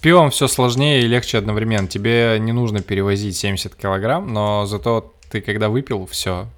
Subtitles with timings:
[0.00, 1.88] пивом все сложнее и легче одновременно.
[1.88, 6.48] Тебе не нужно перевозить 70 килограмм, но зато ты когда выпил, все.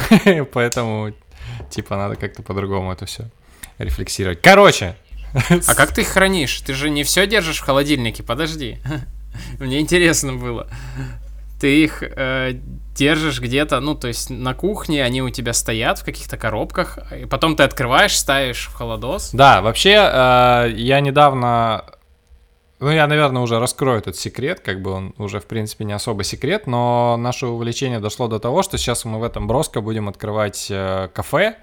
[0.52, 1.12] Поэтому,
[1.70, 3.28] типа, надо как-то по-другому это все
[3.78, 4.40] рефлексировать.
[4.42, 4.96] Короче.
[5.66, 6.60] А как ты их хранишь?
[6.60, 8.78] Ты же не все держишь в холодильнике, подожди.
[9.58, 10.68] Мне интересно было.
[11.60, 12.54] Ты их э,
[12.94, 17.24] держишь где-то, ну, то есть на кухне, они у тебя стоят в каких-то коробках, и
[17.24, 19.30] потом ты открываешь, ставишь в холодос.
[19.32, 21.84] Да, вообще, э, я недавно
[22.82, 26.24] ну, я, наверное, уже раскрою этот секрет, как бы он уже, в принципе, не особо
[26.24, 30.66] секрет, но наше увлечение дошло до того, что сейчас мы в этом Броско будем открывать
[30.68, 31.58] э, кафе,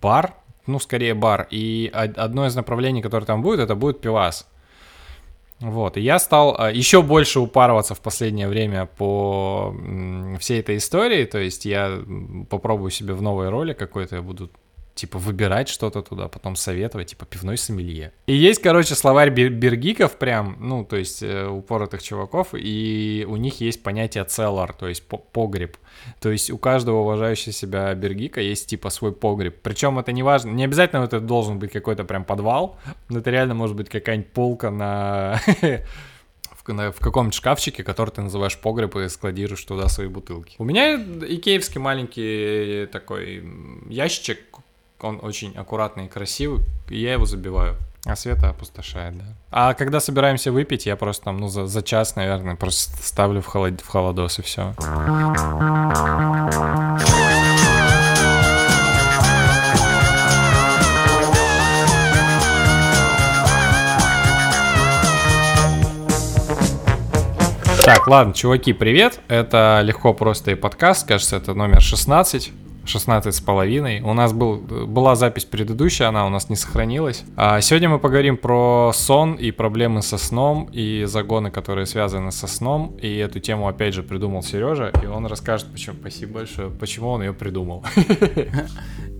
[0.00, 0.32] бар,
[0.66, 4.48] ну, скорее бар, и одно из направлений, которое там будет, это будет пивас.
[5.60, 9.76] Вот, и я стал э, еще больше упарываться в последнее время по
[10.40, 12.02] всей этой истории, то есть я
[12.48, 14.50] попробую себе в новой роли какой-то, я буду
[14.94, 18.12] типа выбирать что-то туда, потом советовать, типа пивной сомелье.
[18.26, 23.60] И есть, короче, словарь бергиков прям, ну, то есть э, упоротых чуваков, и у них
[23.60, 25.76] есть понятие целлар, то есть погреб.
[26.20, 29.60] То есть у каждого уважающего себя бергика есть типа свой погреб.
[29.62, 33.54] Причем это не важно, не обязательно это должен быть какой-то прям подвал, но это реально
[33.54, 35.40] может быть какая-нибудь полка на
[36.66, 40.56] в каком-нибудь шкафчике, который ты называешь погреб и складируешь туда свои бутылки.
[40.58, 43.44] У меня икеевский маленький такой
[43.88, 44.38] ящичек,
[45.04, 47.76] он очень аккуратный и красивый, и я его забиваю.
[48.06, 49.24] А Света опустошает, да.
[49.50, 53.46] А когда собираемся выпить, я просто там, ну, за, за час, наверное, просто ставлю в,
[53.46, 54.74] холод, в холодос и все.
[67.84, 69.20] Так, ладно, чуваки, привет.
[69.28, 71.06] Это легко, просто и подкаст.
[71.06, 72.52] Кажется, это номер 16.
[72.84, 74.00] 16 с половиной.
[74.00, 77.24] У нас был, была запись предыдущая, она у нас не сохранилась.
[77.36, 82.46] А сегодня мы поговорим про сон и проблемы со сном и загоны, которые связаны со
[82.46, 82.96] сном.
[83.00, 85.96] И эту тему опять же придумал Сережа, и он расскажет, почему.
[86.00, 87.84] Спасибо большое, почему он ее придумал.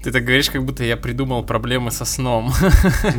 [0.04, 2.52] Ты так говоришь, как будто я придумал проблемы со сном.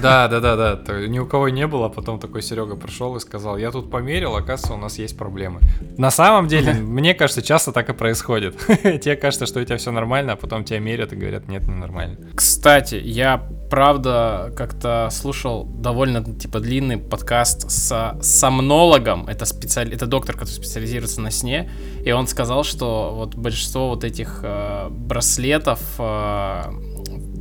[0.02, 1.08] Да, да, да, да.
[1.08, 4.36] Ни у кого не было, а потом такой Серега пришел и сказал: Я тут померил,
[4.36, 5.62] оказывается, у нас есть проблемы.
[5.98, 8.56] На самом деле, мне кажется, часто так и происходит.
[9.02, 11.76] Тебе кажется, что у тебя все нормально, а потом тебя мерят и говорят, нет, не
[11.76, 12.18] нормально.
[12.36, 13.38] Кстати, я
[13.70, 19.94] правда как-то слушал довольно типа длинный подкаст с сомнологом, это специаль...
[19.94, 21.70] это доктор, который специализируется на сне,
[22.04, 26.64] и он сказал, что вот большинство вот этих э, браслетов э,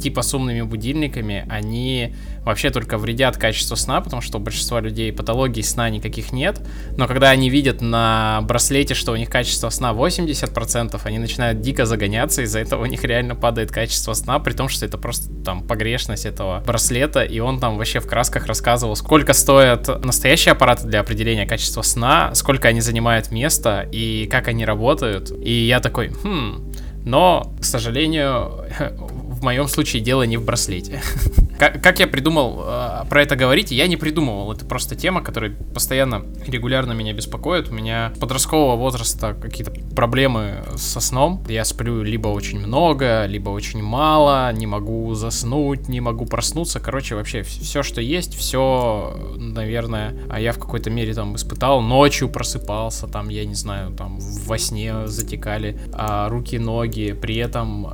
[0.05, 5.11] типа с умными будильниками, они вообще только вредят качеству сна, потому что у большинства людей
[5.15, 6.61] патологий сна никаких нет,
[6.99, 11.87] но когда они видят на браслете, что у них качество сна 80%, они начинают дико
[11.87, 15.67] загоняться, из-за этого у них реально падает качество сна, при том, что это просто там
[15.67, 21.01] погрешность этого браслета, и он там вообще в красках рассказывал, сколько стоят настоящие аппараты для
[21.01, 26.75] определения качества сна, сколько они занимают места и как они работают, и я такой, хм,
[27.05, 28.65] но, к сожалению,
[29.45, 31.03] моем случае дело не в браслете.
[31.59, 33.71] Как, я придумал э, про это говорить?
[33.71, 34.53] Я не придумывал.
[34.53, 37.71] Это просто тема, которая постоянно, регулярно меня беспокоит.
[37.71, 41.45] У меня подросткового возраста какие-то проблемы со сном.
[41.49, 46.81] Я сплю либо очень много, либо очень мало, не могу заснуть, не могу проснуться.
[46.81, 51.81] Короче, вообще все, что есть, все, наверное, а я в какой-то мере там испытал.
[51.81, 57.13] Ночью просыпался, там, я не знаю, там во сне затекали а, руки, ноги.
[57.13, 57.93] При этом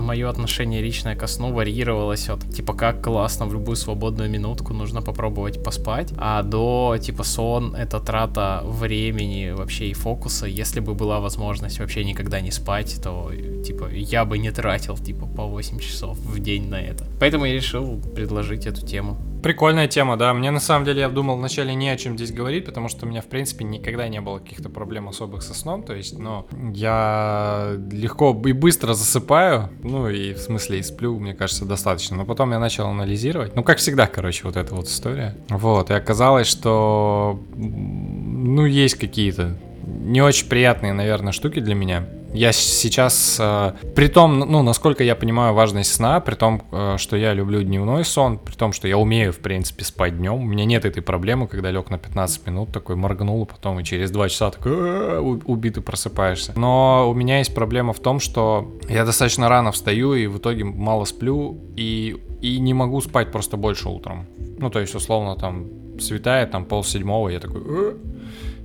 [0.00, 5.00] мое отношение личное ко сну варьировалось от типа как классно, в любую свободную минутку нужно
[5.00, 10.46] попробовать поспать, а до, типа, сон— это трата времени вообще и фокуса.
[10.46, 13.32] Если бы была возможность вообще никогда не спать, то,
[13.64, 17.04] типа, я бы не тратил, типа, по 8 часов в день на это.
[17.20, 19.16] Поэтому я решил предложить эту тему.
[19.42, 20.32] Прикольная тема, да.
[20.34, 23.08] Мне на самом деле я думал вначале не о чем здесь говорить, потому что у
[23.08, 25.82] меня, в принципе, никогда не было каких-то проблем особых со сном.
[25.82, 29.70] То есть, ну, я легко и быстро засыпаю.
[29.82, 32.16] Ну, и в смысле и сплю, мне кажется, достаточно.
[32.16, 33.56] Но потом я начал анализировать.
[33.56, 35.36] Ну, как всегда, короче, вот эта вот история.
[35.48, 39.56] Вот, и оказалось, что, ну, есть какие-то
[40.02, 42.04] не очень приятные, наверное, штуки для меня.
[42.34, 47.16] Я сейчас, э, при том, ну, насколько я понимаю важность сна, при том, э, что
[47.16, 50.64] я люблю дневной сон, при том, что я умею, в принципе, спать днем, у меня
[50.64, 54.50] нет этой проблемы, когда лег на 15 минут, такой моргнул, потом и через 2 часа
[54.50, 56.54] такой «Э, убитый просыпаешься.
[56.56, 60.64] Но у меня есть проблема в том, что я достаточно рано встаю и в итоге
[60.64, 64.26] мало сплю, и, и не могу спать просто больше утром.
[64.58, 65.66] Ну, то есть, условно, там,
[66.00, 67.94] светает, там, пол седьмого, я такой «Э",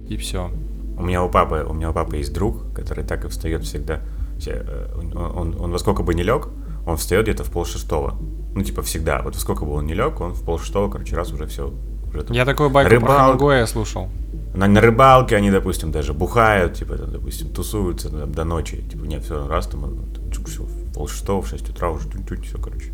[0.08, 0.50] и все.
[0.98, 4.02] У меня у папы, у меня у папы есть друг, который так и встает всегда.
[4.46, 6.48] Э, он, он, он во сколько бы не лег,
[6.86, 8.16] он встает где-то в пол шестого.
[8.56, 9.22] Ну, типа, всегда.
[9.22, 11.72] Вот во сколько бы он не лег, он в пол шестого, короче, раз уже все,
[12.12, 13.24] про Я такую байку про Рыбалка.
[13.26, 14.10] Хемингуэя слушал.
[14.56, 18.82] На, на рыбалке они, допустим, даже бухают, типа, там, допустим, тусуются там, до ночи.
[18.90, 19.82] Типа, нет, все, раз там,
[20.14, 22.92] там всё, в пол шестого, в шесть утра уже тюнь-тюнь, все, короче.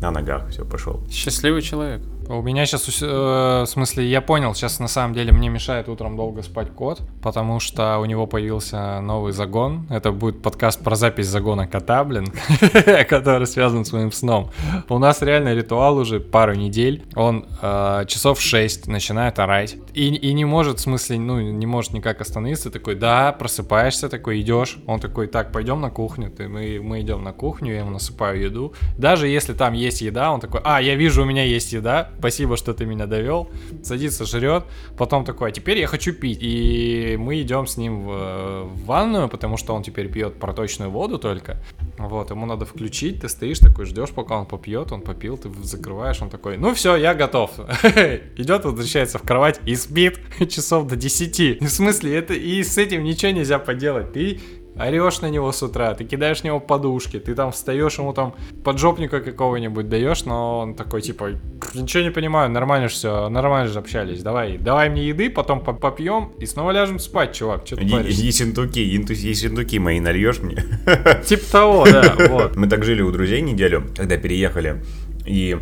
[0.00, 1.00] На ногах, все, пошел.
[1.08, 2.02] Счастливый человек.
[2.28, 6.42] У меня сейчас, в смысле, я понял, сейчас на самом деле мне мешает утром долго
[6.42, 9.86] спать кот, потому что у него появился новый загон.
[9.90, 12.26] Это будет подкаст про запись загона кота, блин,
[13.08, 14.50] который связан с моим сном.
[14.88, 17.04] У нас реально ритуал уже пару недель.
[17.14, 19.76] Он э, часов 6 начинает орать.
[19.92, 22.70] И, и не может, в смысле, ну, не может никак остановиться.
[22.70, 24.78] Такой, да, просыпаешься, такой, идешь.
[24.86, 26.30] Он такой, так, пойдем на кухню.
[26.30, 28.72] Ты, мы, мы идем на кухню, я ему насыпаю еду.
[28.96, 32.56] Даже если там есть еда, он такой, а, я вижу, у меня есть еда, спасибо,
[32.56, 33.48] что ты меня довел.
[33.82, 34.64] Садится, жрет.
[34.96, 36.38] Потом такой, а теперь я хочу пить.
[36.40, 41.18] И мы идем с ним в, в ванную, потому что он теперь пьет проточную воду
[41.18, 41.62] только.
[41.98, 46.20] Вот, ему надо включить, ты стоишь такой, ждешь, пока он попьет, он попил, ты закрываешь,
[46.20, 47.52] он такой, ну все, я готов.
[48.36, 50.18] Идет, возвращается в кровать и спит
[50.50, 51.60] часов до 10.
[51.62, 54.12] В смысле, это и с этим ничего нельзя поделать.
[54.12, 54.40] Ты
[54.76, 58.34] орешь на него с утра, ты кидаешь на него подушки, ты там встаешь ему там
[58.64, 61.30] поджопника какого-нибудь даешь, но он такой типа,
[61.74, 65.72] ничего не понимаю, нормально же все, нормально же общались, давай, давай мне еды, потом по-
[65.72, 70.56] попьем и снова ляжем спать, чувак, что ты инту- иди синдуки мои нальешь мне.
[71.24, 72.56] Типа того, да, вот.
[72.56, 74.82] Мы так жили у друзей неделю, когда переехали,
[75.26, 75.56] и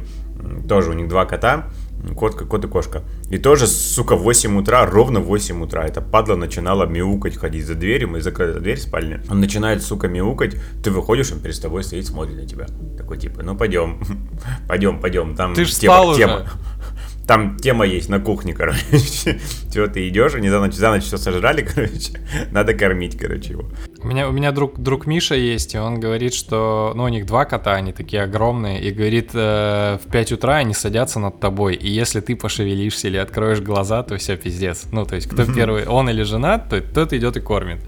[0.68, 1.68] тоже у них два кота,
[2.16, 3.02] кот, кот и кошка.
[3.30, 7.66] И тоже, сука, в 8 утра, ровно в 8 утра, эта падла начинала мяукать, ходить
[7.66, 9.22] за дверью, мы закрыли дверь в спальне.
[9.30, 12.66] Он начинает, сука, мяукать, ты выходишь, он перед тобой стоит, смотрит на тебя.
[12.96, 14.00] Такой, типа, ну пойдем,
[14.68, 16.18] пойдем, пойдем, там Ты ж тема, спал уже.
[16.18, 16.46] тема.
[17.26, 19.40] Там тема есть на кухне, короче.
[19.72, 22.20] Чего ты идешь, они за ночь, за ночь все сожрали, короче.
[22.50, 23.70] Надо кормить, короче, его.
[24.02, 27.24] У меня, у меня друг, друг Миша есть, и он говорит, что, ну, у них
[27.24, 31.76] два кота, они такие огромные, и говорит, э, в 5 утра они садятся над тобой,
[31.76, 34.86] и если ты пошевелишься или откроешь глаза, то все, пиздец.
[34.90, 37.80] Ну, то есть, кто первый, он или жена, то тот идет и кормит.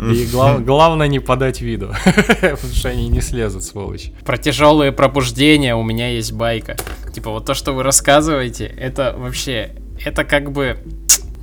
[0.00, 1.92] И глав- главное не подать виду,
[2.40, 4.10] потому что они не слезут, сволочь.
[4.24, 6.76] Про тяжелые пробуждения у меня есть байка.
[7.14, 10.78] Типа вот то, что вы рассказываете, это вообще, это как бы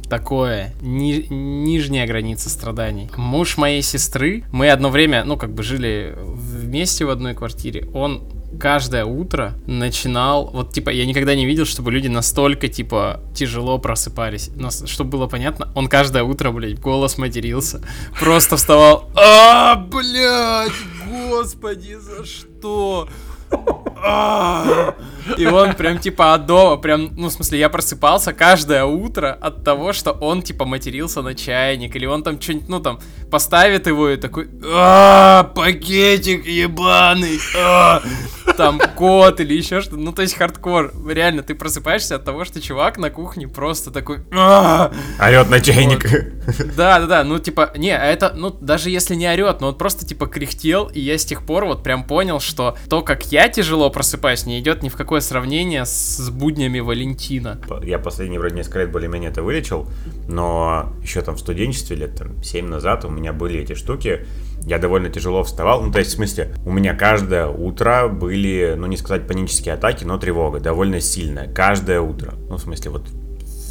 [0.10, 3.10] такое, ни- нижняя граница страданий.
[3.16, 8.24] Муж моей сестры, мы одно время, ну, как бы жили вместе в одной квартире, он
[8.60, 14.50] каждое утро начинал, вот, типа, я никогда не видел, чтобы люди настолько, типа, тяжело просыпались.
[14.56, 17.82] Но, чтобы было понятно, он каждое утро, блядь, голос матерился.
[18.20, 20.72] Просто вставал, а, блядь,
[21.30, 23.08] господи, за что?
[24.04, 24.94] А!»
[25.38, 29.64] И он прям типа от дома, прям, ну, в смысле, я просыпался каждое утро от
[29.64, 33.00] того, что он типа матерился на чайник, или он там что-нибудь, ну, там,
[33.30, 38.02] поставит его и такой, а пакетик ебаный, а!»
[38.60, 40.92] Там кот или еще что-то, ну, то есть хардкор.
[41.08, 44.18] Реально, ты просыпаешься от того, что чувак на кухне просто такой!
[45.18, 46.06] Орет на чайник.
[46.76, 49.76] Да, да, да, ну типа, не, а это, ну даже если не орет, но он
[49.76, 53.48] просто типа кряхтел, и я с тех пор вот прям понял, что то, как я
[53.48, 57.62] тяжело просыпаюсь, не идет ни в какое сравнение с, с буднями Валентина.
[57.84, 59.88] Я последние вроде несколько лет более-менее это вылечил,
[60.28, 64.26] но еще там в студенчестве лет там 7 назад у меня были эти штуки.
[64.66, 65.82] Я довольно тяжело вставал.
[65.82, 70.04] Ну, то есть, в смысле, у меня каждое утро были, ну, не сказать панические атаки,
[70.04, 71.52] но тревога довольно сильная.
[71.52, 72.34] Каждое утро.
[72.50, 73.08] Ну, в смысле, вот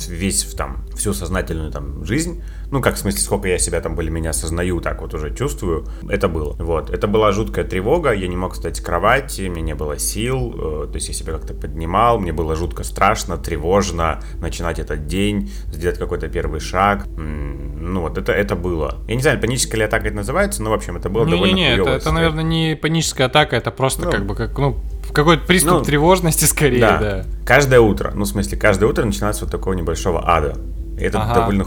[0.08, 4.30] весь там всю сознательную там жизнь, ну как в смысле сколько я себя там более-менее
[4.30, 6.54] осознаю, так вот уже чувствую, это было.
[6.58, 10.54] Вот, это была жуткая тревога, я не мог встать с кровати, мне не было сил,
[10.54, 15.50] э, то есть я себя как-то поднимал, мне было жутко страшно, тревожно начинать этот день,
[15.72, 18.96] сделать какой-то первый шаг, ну вот это это было.
[19.08, 21.76] Я не знаю, паническая ли атака это называется, но в общем это было довольно Не-не-не,
[21.78, 24.10] это, это, наверное, не паническая атака, это просто Ну.
[24.10, 24.76] как бы, как, ну,
[25.12, 26.98] какой-то приступ Ну, тревожности скорее, Да.
[26.98, 27.24] да.
[27.46, 30.54] Каждое утро, ну, в смысле, каждое утро начинается вот такого небольшого ада.
[30.98, 31.34] И это Ага.
[31.34, 31.64] довольно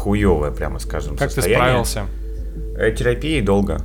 [0.00, 1.84] хуевое, прямо скажем, Как ты состояние.
[1.84, 2.06] справился?
[2.76, 3.80] Э, Терапией долго.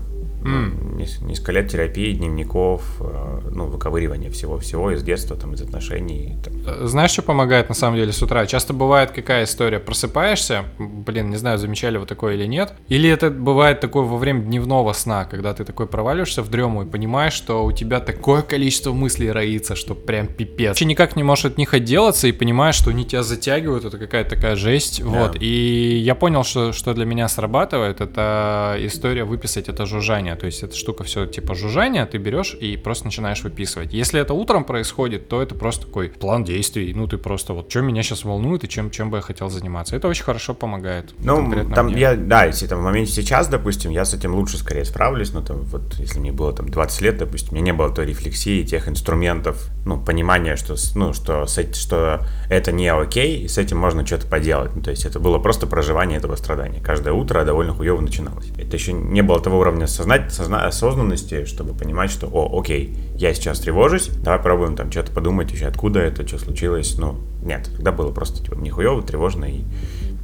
[0.46, 0.80] М.
[0.92, 6.38] Ну, нес- Несколько лет терапии, дневников, э, ну, выковыривания всего-всего из детства, там, из отношений.
[6.44, 6.54] там.
[6.66, 8.46] Э, Знаешь, что помогает на самом деле с утра?
[8.46, 9.80] Часто бывает какая история?
[9.80, 12.74] Просыпаешься, блин, не знаю, замечали вы такое или нет.
[12.90, 16.86] Или это бывает такое во время дневного сна, когда ты такой проваливаешься в дрему и
[16.86, 20.70] понимаешь, что у тебя такое количество мыслей роится, что прям пипец.
[20.70, 24.36] Вообще никак не можешь от них отделаться и понимаешь, что они тебя затягивают, это какая-то
[24.36, 25.02] такая жесть.
[25.02, 25.38] Вот.
[25.42, 30.35] И я понял, что, что для меня срабатывает, это история выписать это жужжание.
[30.36, 33.94] То есть это штука все типа жужжание, ты берешь и просто начинаешь выписывать.
[33.94, 36.94] Если это утром происходит, то это просто такой план действий.
[36.94, 39.96] Ну, ты просто вот, что меня сейчас волнует и чем, чем бы я хотел заниматься.
[39.96, 41.14] Это очень хорошо помогает.
[41.20, 42.00] Ну, там мне.
[42.00, 45.42] я, да, если там в моменте сейчас, допустим, я с этим лучше скорее справлюсь, но
[45.42, 48.64] там вот, если мне было там 20 лет, допустим, у меня не было той рефлексии,
[48.64, 54.06] тех инструментов, ну, понимания, что, ну, что, что это не окей, и с этим можно
[54.06, 54.76] что-то поделать.
[54.76, 56.82] Ну, то есть это было просто проживание этого страдания.
[56.82, 58.48] Каждое утро довольно хуево начиналось.
[58.58, 63.34] Это еще не было того уровня сознать, созна, осознанности, чтобы понимать, что, о, окей, я
[63.34, 66.98] сейчас тревожусь, давай пробуем там что-то подумать еще, откуда это, что случилось.
[66.98, 69.64] Ну, нет, тогда было просто типа мне хуево, тревожно, и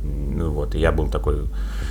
[0.04, 1.48] ну вот, и я был такой...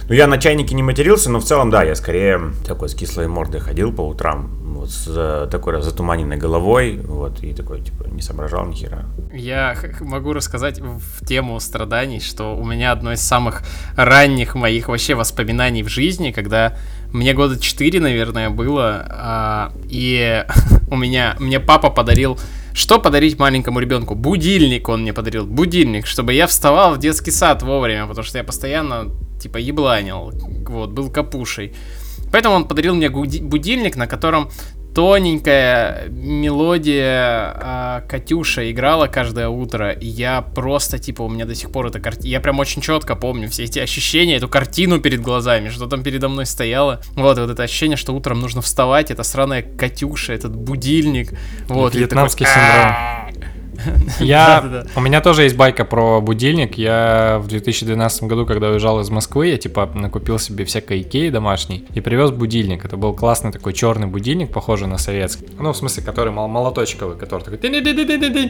[0.09, 3.29] Ну, я на чайнике не матерился, но в целом, да, я скорее такой с кислой
[3.29, 8.23] мордой ходил по утрам, вот с э, такой затуманенной головой, вот, и такой, типа, не
[8.23, 9.05] соображал ни хера.
[9.33, 13.63] Я могу рассказать в тему страданий, что у меня одно из самых
[13.95, 16.77] ранних моих вообще воспоминаний в жизни, когда
[17.13, 20.45] мне года 4, наверное, было, а, и
[20.91, 22.39] у меня, мне папа подарил
[22.73, 24.15] что подарить маленькому ребенку?
[24.15, 25.45] Будильник он мне подарил.
[25.45, 30.33] Будильник, чтобы я вставал в детский сад вовремя, потому что я постоянно, типа, ебланил.
[30.69, 31.75] Вот, был капушей.
[32.33, 34.51] Поэтому он подарил мне будильник, на котором
[34.95, 41.71] тоненькая мелодия а, Катюша играла каждое утро, и я просто, типа, у меня до сих
[41.71, 45.69] пор эта картина, я прям очень четко помню все эти ощущения, эту картину перед глазами,
[45.69, 49.63] что там передо мной стояло, вот, вот это ощущение, что утром нужно вставать, это сраная
[49.63, 51.33] Катюша, этот будильник,
[51.69, 51.95] вот.
[51.95, 53.30] Вьетнамский синдром.
[54.21, 56.77] Я, у меня тоже есть байка про будильник.
[56.77, 61.87] Я в 2012 году, когда уезжал из Москвы, я типа накупил себе всякой Икеи домашней
[61.95, 62.85] и привез будильник.
[62.85, 65.47] Это был классный такой черный будильник, похожий на советский.
[65.59, 67.59] Ну, в смысле, который мол молоточковый, который такой...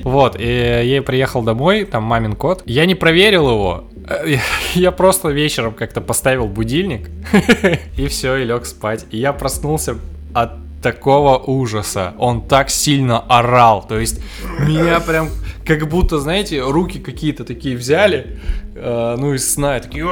[0.04, 2.62] Вот, и я приехал домой, там мамин код.
[2.66, 3.84] Я не проверил его,
[4.74, 7.10] я просто вечером как-то поставил будильник
[7.96, 9.06] и все, и лег спать.
[9.10, 9.96] И я проснулся
[10.34, 12.14] от такого ужаса.
[12.18, 13.86] Он так сильно орал.
[13.86, 14.20] То есть
[14.60, 15.28] меня прям
[15.66, 18.38] как будто, знаете, руки какие-то такие взяли,
[18.74, 20.06] э, ну, из сна, и такие,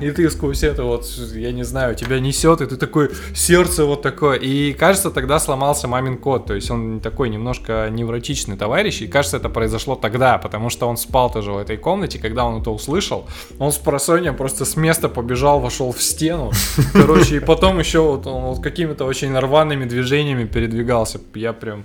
[0.00, 4.02] и ты сквозь это вот, я не знаю, тебя несет, и ты такой, сердце вот
[4.02, 4.38] такое.
[4.38, 9.36] И кажется, тогда сломался мамин кот, то есть он такой немножко невротичный товарищ, и кажется,
[9.36, 13.26] это произошло тогда, потому что он спал тоже в этой комнате, когда он это услышал,
[13.58, 16.52] он с просонья просто с места побежал, вошел в стену,
[16.92, 21.84] короче, и потом еще вот он вот какими-то очень рваными движениями передвигался, я прям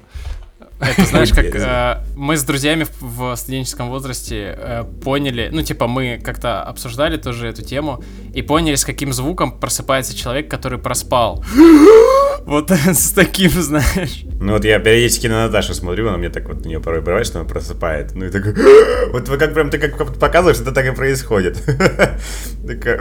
[0.79, 6.20] это знаешь, как э, мы с друзьями в, студенческом возрасте э, поняли, ну, типа, мы
[6.24, 8.03] как-то обсуждали тоже эту тему
[8.34, 11.44] и поняли, с каким звуком просыпается человек, который проспал.
[12.45, 14.25] Вот с таким, знаешь.
[14.39, 17.25] Ну вот я периодически на Наташу смотрю, она мне так вот, у нее порой бывает,
[17.25, 18.13] что она просыпает.
[18.13, 18.45] Ну и так,
[19.11, 21.57] вот вы как прям, ты как показываешь, это так и происходит.
[22.67, 22.99] Такая,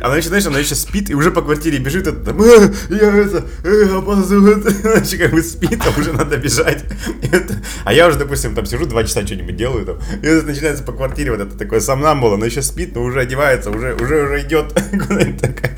[0.00, 2.40] она еще, знаешь, она еще спит и уже по квартире бежит, это там,
[2.90, 3.44] я это,
[3.96, 6.84] опаздываю, она еще как бы спит, а уже надо бежать.
[7.84, 11.32] А я уже, допустим, там сижу два часа что-нибудь делаю, там, и начинается по квартире
[11.32, 15.40] вот это такое сомнамбула, она еще спит, но уже одевается, уже, уже, уже идет куда-нибудь
[15.40, 15.76] такая.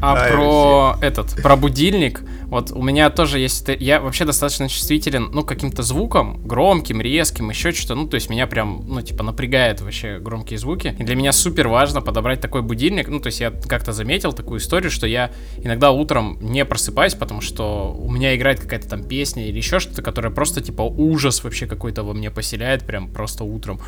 [0.00, 3.68] А про этот, про будильник, вот у меня тоже есть...
[3.80, 7.94] Я вообще достаточно чувствителен, ну, каким-то звуком, громким, резким, еще что-то.
[7.94, 10.94] Ну, то есть меня прям, ну, типа, напрягает вообще громкие звуки.
[10.98, 13.08] И для меня супер важно подобрать такой будильник.
[13.08, 17.40] Ну, то есть я как-то заметил такую историю, что я иногда утром не просыпаюсь, потому
[17.40, 21.66] что у меня играет какая-то там песня или еще что-то, которое просто, типа, ужас вообще
[21.66, 23.80] какой-то во мне поселяет прям просто утром.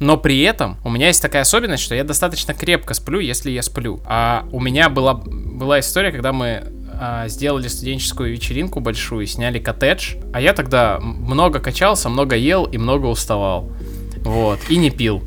[0.00, 3.62] Но при этом у меня есть такая особенность, что я достаточно крепко сплю, если я
[3.62, 4.00] сплю.
[4.04, 6.64] А у меня была, была история, когда мы
[6.98, 10.14] а, сделали студенческую вечеринку большую, сняли коттедж.
[10.32, 13.70] А я тогда много качался, много ел и много уставал.
[14.24, 15.22] Вот, и не пил.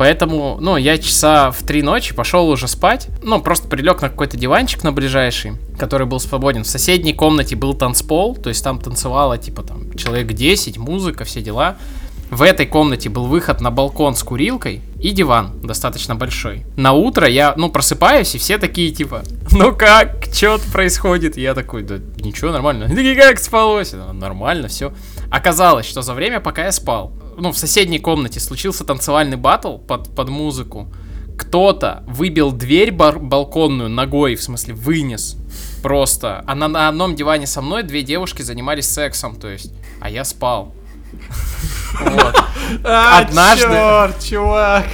[0.00, 3.08] Поэтому, ну, я часа в три ночи пошел уже спать.
[3.22, 6.64] Ну, просто прилег на какой-то диванчик на ближайший, который был свободен.
[6.64, 11.42] В соседней комнате был танцпол, то есть там танцевало, типа, там, человек 10, музыка, все
[11.42, 11.76] дела.
[12.30, 16.64] В этой комнате был выход на балкон с курилкой и диван достаточно большой.
[16.76, 21.36] На утро я, ну, просыпаюсь, и все такие, типа, ну как, что происходит?
[21.36, 22.86] я такой, да ничего, нормально.
[22.88, 23.92] Такие, как спалось?
[23.92, 24.92] Нормально, все.
[25.28, 30.14] Оказалось, что за время, пока я спал, ну, в соседней комнате случился танцевальный батл под,
[30.14, 30.86] под музыку.
[31.36, 35.36] Кто-то выбил дверь бар- балконную ногой, в смысле, вынес.
[35.82, 36.44] Просто.
[36.46, 39.72] А на одном диване со мной две девушки занимались сексом, то есть.
[40.00, 40.74] А я спал.
[42.84, 43.66] А, Однажды...
[43.66, 44.86] Черт, чувак!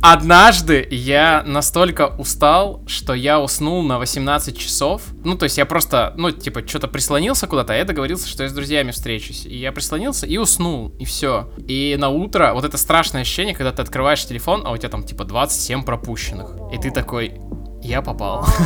[0.00, 5.02] Однажды я настолько устал, что я уснул на 18 часов.
[5.24, 8.48] Ну, то есть я просто, ну, типа, что-то прислонился куда-то, а я договорился, что я
[8.48, 9.44] с друзьями встречусь.
[9.44, 11.50] И я прислонился и уснул, и все.
[11.66, 15.02] И на утро вот это страшное ощущение, когда ты открываешь телефон, а у тебя там,
[15.02, 16.52] типа, 27 пропущенных.
[16.72, 17.34] И ты такой,
[17.82, 18.46] я попал.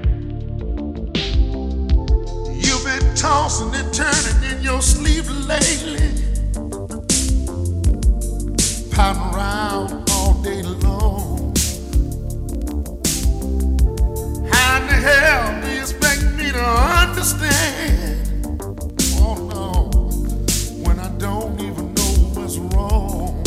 [3.15, 6.11] tossing and turning in your sleep lately.
[8.91, 11.53] Pouting around all day long.
[14.51, 18.27] How in the hell do you expect me to understand?
[19.19, 19.89] Oh no,
[20.83, 23.41] when I don't even know what's wrong.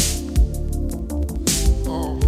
[1.87, 2.19] Oh,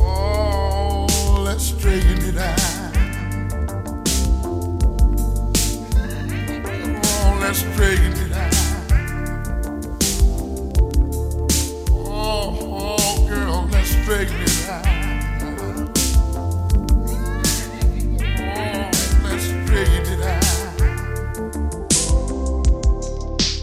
[0.00, 2.71] oh, let's straighten it out.
[7.52, 8.54] Let's straighten it out.
[11.90, 14.86] Oh, oh, girl, let's straighten it out.
[15.42, 15.90] Oh,
[19.22, 19.44] let's
[20.08, 20.44] it out.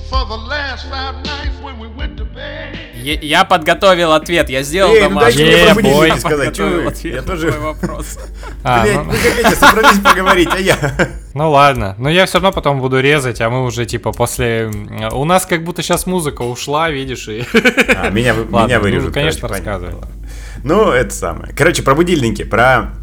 [0.08, 2.89] For the last five nights when we went to bed.
[3.02, 5.82] Я, я подготовил ответ, я сделал Эй, ну домашний.
[5.82, 6.12] бой.
[6.20, 7.52] сказать, Подготовил ответ Я на тоже...
[7.52, 8.20] твой вопрос.
[8.62, 10.78] А, Блядь, ну, вы хотите собрались поговорить, а я...
[11.34, 11.96] ну ладно.
[11.98, 14.70] Но я все равно потом буду резать, а мы уже типа после...
[15.14, 17.46] У нас как будто сейчас музыка ушла, видишь, и...
[17.96, 19.14] А, меня, меня ну, вырежут.
[19.14, 19.96] конечно, рассказывай.
[20.64, 21.54] Ну, это самое.
[21.54, 22.94] Короче, про будильники, про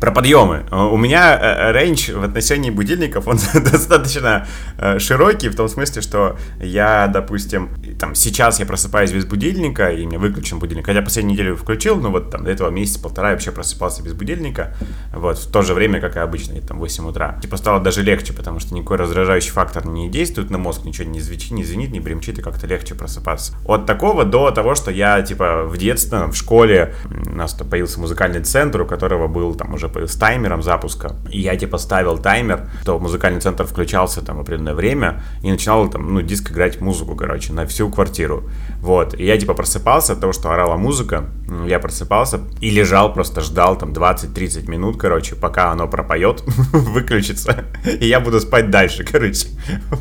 [0.00, 0.66] про подъемы.
[0.70, 4.46] Э, У меня э, рейндж в отношении будильников, он достаточно
[4.78, 10.06] э, широкий, в том смысле, что я, допустим, там, сейчас я просыпаюсь без будильника, и
[10.06, 10.86] мне выключен будильник.
[10.86, 14.74] Хотя последнюю неделю включил, но вот там до этого месяца-полтора я вообще просыпался без будильника,
[15.12, 17.38] вот, в то же время, как и обычно, там 8 утра.
[17.42, 21.20] Типа стало даже легче, потому что никакой раздражающий фактор не действует на мозг, ничего не
[21.20, 23.54] звучит, не звенит, не бремчит, и как-то легче просыпаться.
[23.66, 26.94] От такого до того, что я, типа, в детстве, в школе,
[27.26, 31.16] у нас появился музыкальный центр, у которого был там уже с таймером запуска.
[31.30, 36.14] И я типа ставил таймер, что музыкальный центр включался там определенное время и начинал там,
[36.14, 38.48] ну, диск играть музыку, короче, на всю квартиру.
[38.80, 39.18] Вот.
[39.18, 41.24] И я типа просыпался от того, что орала музыка.
[41.66, 47.64] Я просыпался и лежал, просто ждал там 20-30 минут, короче, пока оно пропоет, выключится.
[48.00, 49.48] И я буду спать дальше, короче.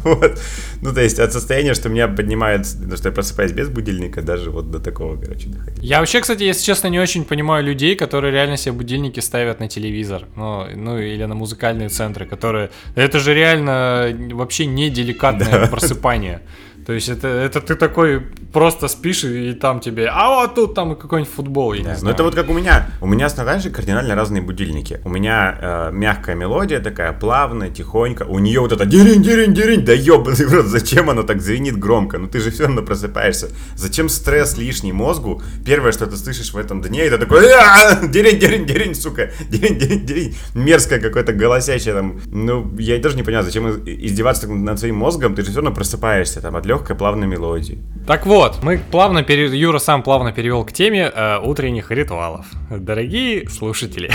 [0.04, 0.40] Вот.
[0.82, 4.52] Ну, то есть от состояния, что меня поднимает, ну, что я просыпаюсь без будильника, даже
[4.52, 5.84] вот до такого, короче, доходить.
[5.84, 9.68] Я вообще, кстати, если честно, не очень понимаю людей, которые реально себе будильники ставят на
[9.76, 12.70] телевизор, ну, ну или на музыкальные центры, которые...
[12.96, 16.40] Это же реально вообще не деликатное просыпание.
[16.86, 18.22] То есть это, это ты такой
[18.54, 21.92] просто спишь и, и там тебе, а вот тут там какой-нибудь футбол, я не Да,
[21.94, 22.14] Ну знаю.
[22.14, 22.88] это вот как у меня.
[23.02, 25.00] У меня с Наташей кардинально разные будильники.
[25.04, 28.24] У меня э, мягкая мелодия такая, плавная, тихонько.
[28.24, 29.84] У нее вот это дерень, дерень, дерень.
[29.84, 32.20] Да ебаный в рот, зачем оно так звенит громко?
[32.20, 33.50] Ну ты же все равно просыпаешься.
[33.76, 35.42] Зачем стресс лишний мозгу?
[35.66, 39.32] Первое, что ты слышишь в этом дне, это такой «А, дерень, дерень, дерень, сука.
[39.50, 40.36] Дерень, дерень, дерень.
[40.54, 42.20] Мерзкое какое-то голосящее там.
[42.28, 45.34] Ну, я даже не понимаю, зачем издеваться над своим мозгом.
[45.34, 47.80] Ты же все равно просыпаешься там от легкой плавной мелодии.
[48.06, 49.48] Так вот, мы плавно пере...
[49.58, 52.46] Юра сам плавно перевел к теме э, утренних ритуалов.
[52.70, 54.12] Дорогие слушатели,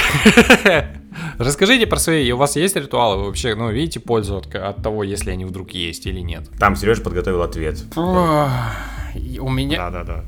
[1.38, 2.30] расскажите про свои.
[2.30, 3.16] У вас есть ритуалы?
[3.16, 6.48] Вы вообще, ну, видите пользу от, от того, если они вдруг есть или нет?
[6.58, 7.82] Там Сережа подготовил ответ.
[7.96, 10.24] У меня, Да-да-да.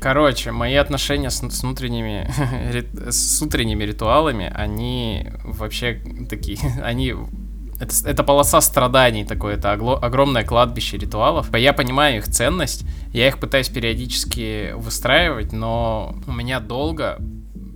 [0.00, 2.26] короче, мои отношения с, с внутренними,
[3.10, 7.14] с утренними ритуалами, они вообще такие, они
[7.80, 11.54] это, это полоса страданий такое, это огло- огромное кладбище ритуалов.
[11.54, 17.18] Я понимаю их ценность, я их пытаюсь периодически выстраивать, но у меня долго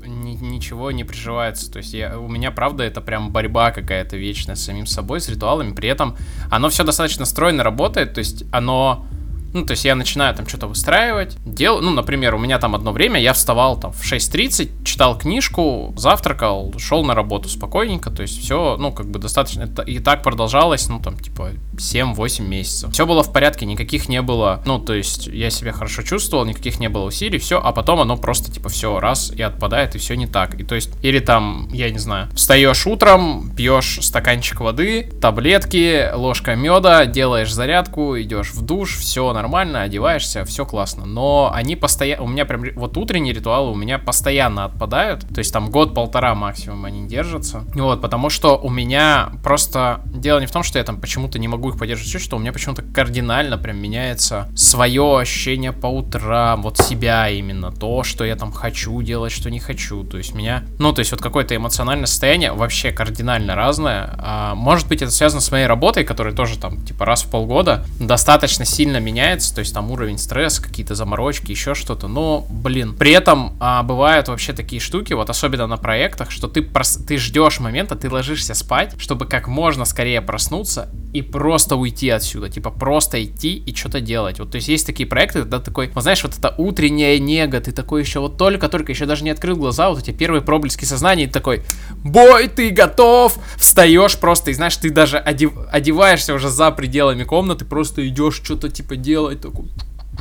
[0.07, 1.71] ни- ничего не приживается.
[1.71, 5.29] То есть я, у меня, правда, это прям борьба какая-то вечная с самим собой, с
[5.29, 5.73] ритуалами.
[5.73, 6.17] При этом
[6.51, 9.07] оно все достаточно стройно работает, то есть оно...
[9.53, 12.93] Ну, то есть я начинаю там что-то выстраивать, делаю, ну, например, у меня там одно
[12.93, 18.41] время я вставал там в 6.30, читал книжку, завтракал, шел на работу спокойненько, то есть
[18.41, 22.93] все, ну, как бы достаточно, и так продолжалось, ну, там, типа, 7-8 месяцев.
[22.93, 26.79] Все было в порядке, никаких не было, ну, то есть я себя хорошо чувствовал, никаких
[26.79, 30.15] не было усилий, все, а потом оно просто, типа, все, раз, и отпадает, и все
[30.15, 30.59] не так.
[30.61, 36.55] И то есть, или там, я не знаю, встаешь утром, пьешь стаканчик воды, таблетки, ложка
[36.55, 41.07] меда, делаешь зарядку, идешь в душ, все нормально, одеваешься, все классно.
[41.07, 45.53] Но они постоянно, у меня прям, вот утренние ритуалы у меня постоянно отпадают, то есть
[45.53, 47.65] там год-полтора максимум они держатся.
[47.75, 51.49] Вот, потому что у меня просто, дело не в том, что я там почему-то не
[51.49, 56.63] могу их поддерживать, всё, что у меня почему-то кардинально прям меняется свое ощущение по утрам,
[56.63, 60.65] вот себя именно, то, что я там хочу делать, что не хочу, то есть меня,
[60.79, 65.41] ну, то есть вот какое-то эмоциональное состояние вообще кардинально разное, А, может быть это связано
[65.41, 69.61] с моей работой, которая тоже там типа раз в полгода достаточно сильно меняется, меняется, то
[69.61, 74.53] есть там уровень стресса, какие-то заморочки, еще что-то, но, блин, при этом а, бывают вообще
[74.53, 78.95] такие штуки, вот особенно на проектах, что ты, прос- ты ждешь момента, ты ложишься спать,
[78.99, 84.39] чтобы как можно скорее проснуться и просто уйти отсюда, типа просто идти и что-то делать.
[84.41, 87.73] Вот, то есть есть такие проекты, когда такой, вот знаешь, вот это утренняя нега, ты
[87.73, 91.27] такой еще вот только-только еще даже не открыл глаза, вот эти первые проблески сознания, и
[91.29, 91.63] такой,
[92.05, 97.65] бой, ты готов, встаешь просто, и знаешь, ты даже одев- одеваешься уже за пределами комнаты,
[97.65, 99.67] просто идешь что-то типа делать, такой,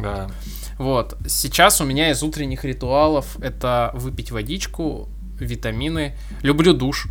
[0.01, 0.29] Да.
[0.77, 1.17] вот.
[1.27, 5.07] Сейчас у меня из утренних ритуалов это выпить водичку,
[5.39, 6.13] витамины.
[6.41, 7.07] Люблю душ.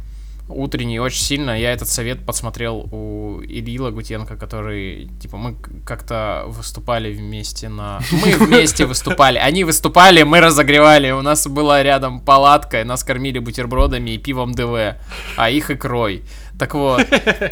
[0.51, 1.59] Утренний очень сильно.
[1.61, 8.01] Я этот совет подсмотрел у Ильи Лагутенко, который, типа, мы как-то выступали вместе на...
[8.11, 9.37] Мы вместе выступали.
[9.37, 11.11] Они выступали, мы разогревали.
[11.11, 14.96] У нас была рядом палатка, и нас кормили бутербродами и пивом ДВ,
[15.37, 16.22] а их икрой.
[16.59, 17.07] Так вот,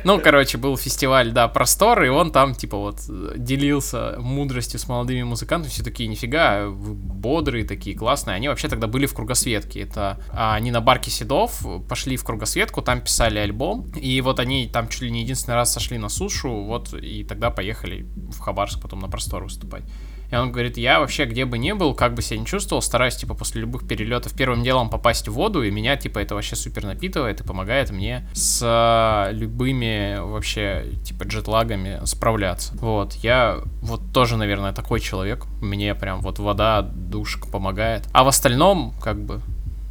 [0.05, 3.01] ну, короче, был фестиваль, да, простор, и он там, типа, вот,
[3.37, 8.35] делился мудростью с молодыми музыкантами, все такие, нифига, бодрые такие, классные.
[8.35, 9.83] Они вообще тогда были в кругосветке.
[9.83, 14.69] Это а, они на барке Седов пошли в кругосветку, там писали альбом, и вот они
[14.73, 18.81] там чуть ли не единственный раз сошли на сушу, вот, и тогда поехали в Хабаровск
[18.81, 19.85] потом на простор выступать.
[20.31, 23.17] И он говорит, я вообще где бы ни был, как бы себя не чувствовал, стараюсь,
[23.17, 26.85] типа, после любых перелетов первым делом попасть в воду, и меня, типа, это вообще супер
[26.85, 32.75] напитывает и помогает мне с а, любыми вообще, типа, джетлагами справляться.
[32.81, 35.47] Вот, я вот тоже, наверное, такой человек.
[35.61, 38.09] Мне прям вот вода, душ помогает.
[38.13, 39.41] А в остальном, как бы,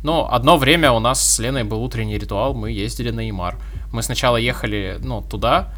[0.04, 3.58] ну, одно время у нас с Леной был утренний ритуал, мы ездили на Имар.
[3.91, 5.74] Мы сначала ехали, ну, туда,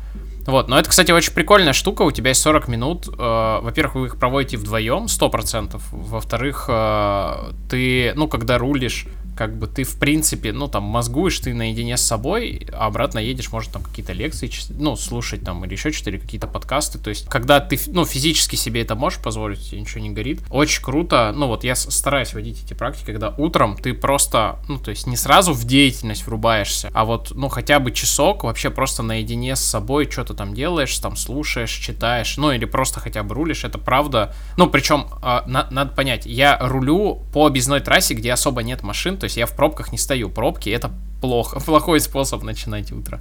[0.47, 2.03] вот, но это, кстати, очень прикольная штука.
[2.03, 3.07] У тебя есть 40 минут.
[3.07, 5.81] Э, во-первых, вы их проводите вдвоем, 100%.
[5.91, 9.07] Во-вторых, э, ты, ну, когда рулишь,
[9.37, 13.51] как бы ты, в принципе, ну, там, мозгуешь ты наедине с собой, а обратно едешь,
[13.51, 16.97] может, там, какие-то лекции, ну, слушать там, или еще что-то, или какие-то подкасты.
[16.99, 20.41] То есть, когда ты, ну, физически себе это можешь позволить, тебе ничего не горит.
[20.49, 21.31] Очень круто.
[21.35, 25.15] Ну, вот я стараюсь водить эти практики, когда утром ты просто, ну, то есть, не
[25.17, 30.09] сразу в деятельность врубаешься, а вот, ну, хотя бы часок вообще просто наедине с собой
[30.09, 34.33] что-то там делаешь, там слушаешь, читаешь, ну, или просто хотя бы рулишь, это правда.
[34.57, 39.17] Ну, причем, а, на- надо понять, я рулю по объездной трассе, где особо нет машин,
[39.17, 40.29] то есть я в пробках не стою.
[40.29, 43.19] Пробки это плохо, плохой способ начинать утро.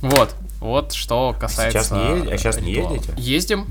[0.00, 1.82] Вот, вот что касается...
[1.82, 2.34] Сейчас не ездите?
[2.34, 3.14] А сейчас не ездите?
[3.16, 3.66] Ездим.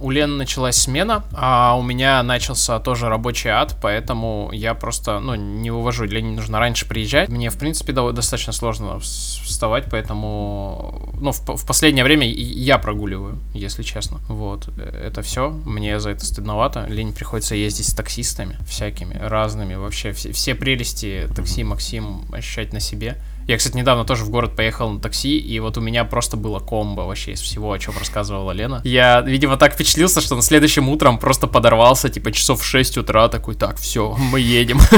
[0.00, 5.34] У Лены началась смена, а у меня начался тоже рабочий ад, поэтому я просто, ну,
[5.34, 6.04] не вывожу.
[6.04, 7.30] Лене нужно раньше приезжать.
[7.30, 13.38] Мне, в принципе, достаточно сложно вс- вставать, поэтому, ну, в, в последнее время я прогуливаю,
[13.54, 14.18] если честно.
[14.28, 15.48] Вот, э, это все.
[15.50, 16.84] Мне за это стыдновато.
[16.88, 19.74] Лене приходится ездить с таксистами всякими, разными.
[19.74, 23.16] Вообще все, все прелести такси Максим ощущать на себе.
[23.46, 26.58] Я, кстати, недавно тоже в город поехал на такси, и вот у меня просто было
[26.58, 28.80] комбо вообще из всего, о чем рассказывала Лена.
[28.84, 33.28] Я, видимо, так впечатлился, что на следующим утром просто подорвался, типа, часов в 6 утра,
[33.28, 34.80] такой, так, все, мы едем.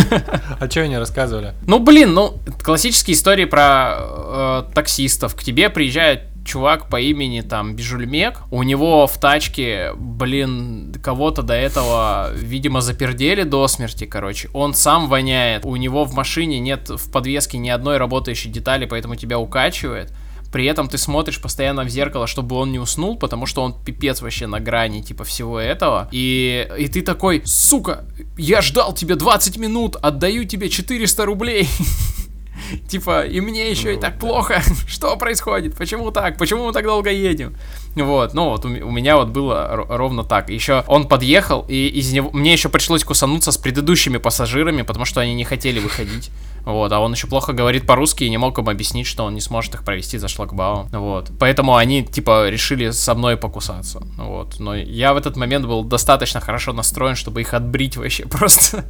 [0.60, 1.54] А что они рассказывали?
[1.66, 5.34] Ну, блин, ну, классические истории про э, таксистов.
[5.34, 11.54] К тебе приезжает чувак по имени там Бижульмек, у него в тачке, блин, кого-то до
[11.54, 14.48] этого, видимо, запердели до смерти, короче.
[14.52, 19.16] Он сам воняет, у него в машине нет в подвеске ни одной работающей детали, поэтому
[19.16, 20.12] тебя укачивает.
[20.54, 24.22] При этом ты смотришь постоянно в зеркало, чтобы он не уснул, потому что он пипец
[24.22, 26.08] вообще на грани, типа, всего этого.
[26.12, 28.04] И, и ты такой, сука,
[28.38, 31.68] я ждал тебе 20 минут, отдаю тебе 400 рублей.
[32.88, 34.62] Типа, и мне еще и так плохо.
[34.86, 35.76] Что происходит?
[35.76, 36.38] Почему так?
[36.38, 37.56] Почему мы так долго едем?
[37.94, 40.50] Вот, ну вот у, у меня вот было ро- ровно так.
[40.50, 45.20] Еще он подъехал, и из него мне еще пришлось кусануться с предыдущими пассажирами, потому что
[45.20, 46.30] они не хотели выходить.
[46.64, 49.40] Вот, а он еще плохо говорит по-русски и не мог им объяснить, что он не
[49.40, 50.88] сможет их провести за шлагбаум.
[50.92, 51.30] Вот.
[51.38, 54.02] Поэтому они, типа, решили со мной покусаться.
[54.16, 54.58] Вот.
[54.58, 58.84] Но я в этот момент был достаточно хорошо настроен, чтобы их отбрить вообще просто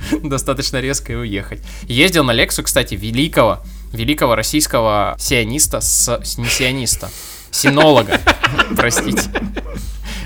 [0.22, 1.60] достаточно резко и уехать.
[1.82, 3.60] Ездил на Лексу, кстати, великого,
[3.92, 7.10] великого российского сиониста с, с- не сиониста,
[7.50, 8.20] синолога,
[8.76, 9.22] простите,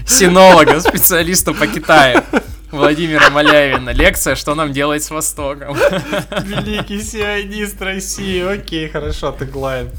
[0.07, 2.23] синолога, специалиста по Китаю.
[2.71, 3.91] Владимира Маляевина.
[3.91, 5.75] Лекция «Что нам делать с Востоком?»
[6.45, 8.41] Великий сионист России.
[8.41, 9.91] Окей, хорошо, ты глайн.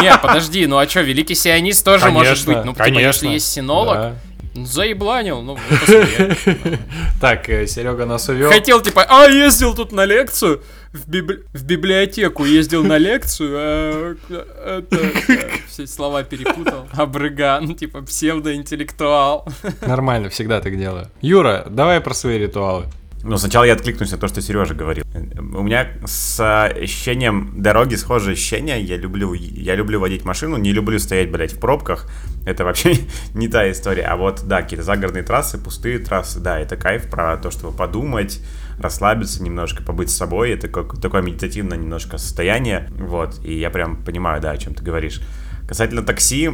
[0.00, 2.64] Не, подожди, ну а что, великий сионист тоже может быть.
[2.64, 3.26] Ну, типа, если конечно.
[3.26, 4.14] есть синолог, Да.
[4.56, 5.58] Ну, заебланил, ну.
[7.20, 8.50] Так, Серега нас увел.
[8.50, 14.16] Хотел, типа, а, ездил тут на лекцию, в, библи- в библиотеку ездил на лекцию, а,
[14.30, 14.96] это,
[15.28, 16.86] э, все слова перепутал.
[16.92, 19.48] Абрыган, типа, псевдоинтеллектуал.
[19.86, 21.08] Нормально, всегда так делаю.
[21.20, 22.86] Юра, давай про свои ритуалы.
[23.22, 25.04] Но сначала я откликнусь на то, что Сережа говорил.
[25.14, 26.38] У меня с
[26.68, 28.80] ощущением дороги схожее ощущение.
[28.80, 32.08] Я люблю, я люблю водить машину, не люблю стоять, блядь, в пробках.
[32.46, 32.94] Это вообще
[33.34, 34.04] не та история.
[34.04, 38.40] А вот, да, какие-то загородные трассы, пустые трассы, да, это кайф про то, чтобы подумать,
[38.78, 40.52] расслабиться немножко, побыть с собой.
[40.52, 42.88] Это как, такое медитативное немножко состояние.
[42.98, 45.20] Вот, и я прям понимаю, да, о чем ты говоришь.
[45.68, 46.48] Касательно такси,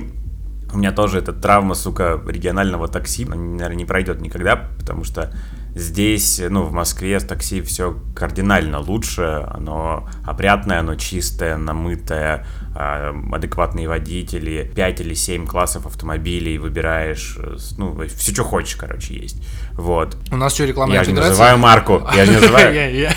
[0.72, 5.32] у меня тоже эта травма, сука, регионального такси, наверное, не пройдет никогда, потому что
[5.74, 9.46] Здесь, ну, в Москве с такси все кардинально лучше.
[9.48, 17.38] Оно опрятное, оно чистое, намытое, а, адекватные водители, 5 или 7 классов автомобилей выбираешь,
[17.78, 19.42] ну, все, что хочешь, короче, есть.
[19.72, 20.16] Вот.
[20.30, 23.10] У нас что, рекламная Я не называю марку, я не называю...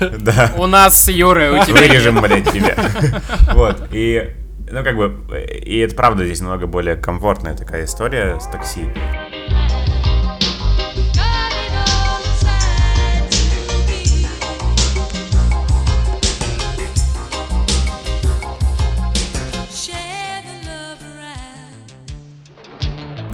[0.20, 0.52] Да.
[0.56, 1.80] У нас с Юрой, у тебя...
[1.80, 2.74] Вырежем, блядь, тебя.
[3.54, 4.34] Вот, и
[4.70, 5.20] ну, как бы,
[5.64, 8.86] и это правда здесь намного более комфортная такая история с такси.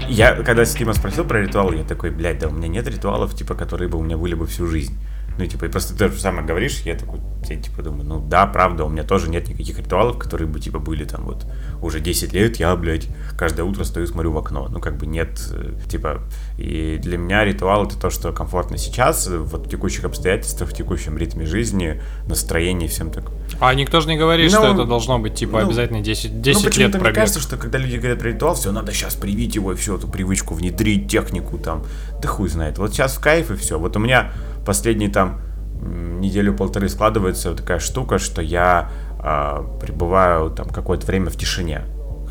[0.08, 3.54] Я, когда Стима спросил про ритуал, я такой, блядь, да у меня нет ритуалов, типа,
[3.54, 4.96] которые бы у меня были бы всю жизнь.
[5.38, 8.46] Ну, типа, и просто ты же самое говоришь, я такой, я, типа, думаю, ну да,
[8.46, 11.46] правда, у меня тоже нет никаких ритуалов, которые бы, типа, были там вот
[11.82, 14.68] уже 10 лет, я, блядь, каждое утро стою, смотрю в окно.
[14.70, 16.22] Ну, как бы нет, э, типа,
[16.58, 21.18] и для меня ритуал это то, что комфортно сейчас, вот в текущих обстоятельствах, в текущем
[21.18, 23.30] ритме жизни, настроении, всем так.
[23.60, 26.64] А никто же не говорит, ну, что это должно быть, типа, ну, обязательно 10, 10
[26.64, 27.02] ну, лет пробег.
[27.02, 29.96] мне кажется, что когда люди говорят про ритуал, все, надо сейчас привить его и всю
[29.96, 31.84] эту привычку, внедрить технику там,
[32.22, 32.78] да хуй знает.
[32.78, 33.78] Вот сейчас в кайф и все.
[33.78, 34.32] Вот у меня
[34.64, 35.42] последний там
[35.82, 38.90] неделю-полторы складывается вот такая штука, что я
[39.22, 41.82] э, пребываю там какое-то время в тишине.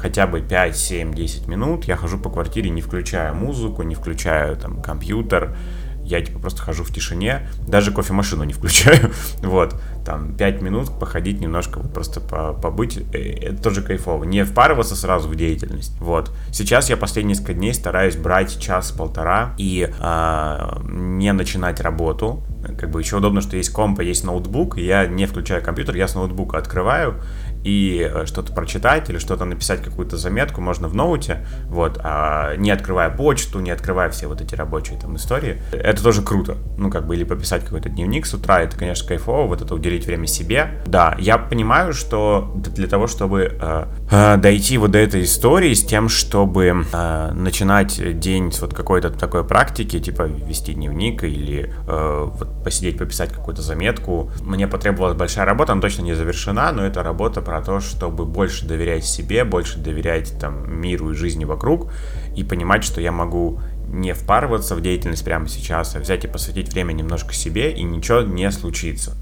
[0.06, 4.54] Хотя бы 5, 7, 10 минут я хожу по квартире, не включая музыку, не включая
[4.56, 5.58] там компьютер,
[6.04, 9.74] я типа просто хожу в тишине, даже кофемашину не включаю, вот,
[10.06, 15.28] там 5 минут походить немножко, просто по побыть, э, это тоже кайфово, не впарываться сразу
[15.28, 16.32] в деятельность, вот.
[16.52, 22.44] Сейчас я последние несколько дней стараюсь брать час-полтора и э, не начинать работу,
[22.78, 26.15] как бы еще удобно, что есть комп, есть ноутбук, я не включаю компьютер, я с
[26.15, 27.22] ноутбука открываю,
[27.65, 32.69] и э, что-то прочитать или что-то написать, какую-то заметку можно в ноуте, вот, а не
[32.69, 35.62] открывая почту, не открывая все вот эти рабочие там истории.
[35.71, 36.58] Это тоже круто.
[36.78, 40.06] Ну, как бы, или пописать какой-то дневник с утра, это, конечно, кайфово, вот это уделить
[40.06, 40.84] время себе.
[40.86, 45.84] Да, я понимаю, что для того, чтобы э, э, дойти вот до этой истории с
[45.84, 52.30] тем, чтобы э, начинать день с вот какой-то такой практики, типа вести дневник или э,
[52.32, 57.01] вот посидеть, пописать какую-то заметку, мне потребовалась большая работа, она точно не завершена, но это
[57.01, 61.89] работа про то, чтобы больше доверять себе, больше доверять там миру и жизни вокруг
[62.36, 66.74] и понимать, что я могу не впарываться в деятельность прямо сейчас, а взять и посвятить
[66.74, 69.13] время немножко себе, и ничего не случится.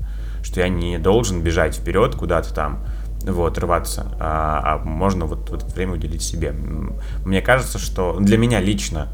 [0.42, 2.84] Что я не должен бежать вперед куда-то там,
[3.22, 6.56] вот, рваться, а, а можно вот, вот время уделить себе.
[7.24, 9.10] Мне кажется, что для меня лично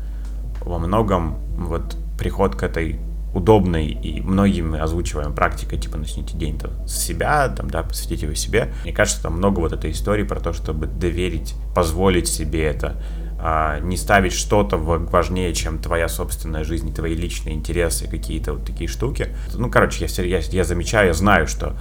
[0.61, 3.01] во многом вот приход к этой
[3.39, 8.73] удобной и многими озвучиваемой практикой, типа начните день-то с себя, там, да, посвятите его себе.
[8.83, 13.01] Мне кажется, там много вот этой истории про то, чтобы доверить, позволить себе это,
[13.41, 18.89] а, не ставить что-то важнее, чем твоя собственная жизнь, твои личные интересы, какие-то вот такие
[18.89, 19.29] штуки.
[19.53, 21.77] Ну, короче, я, я, я замечаю, я знаю, что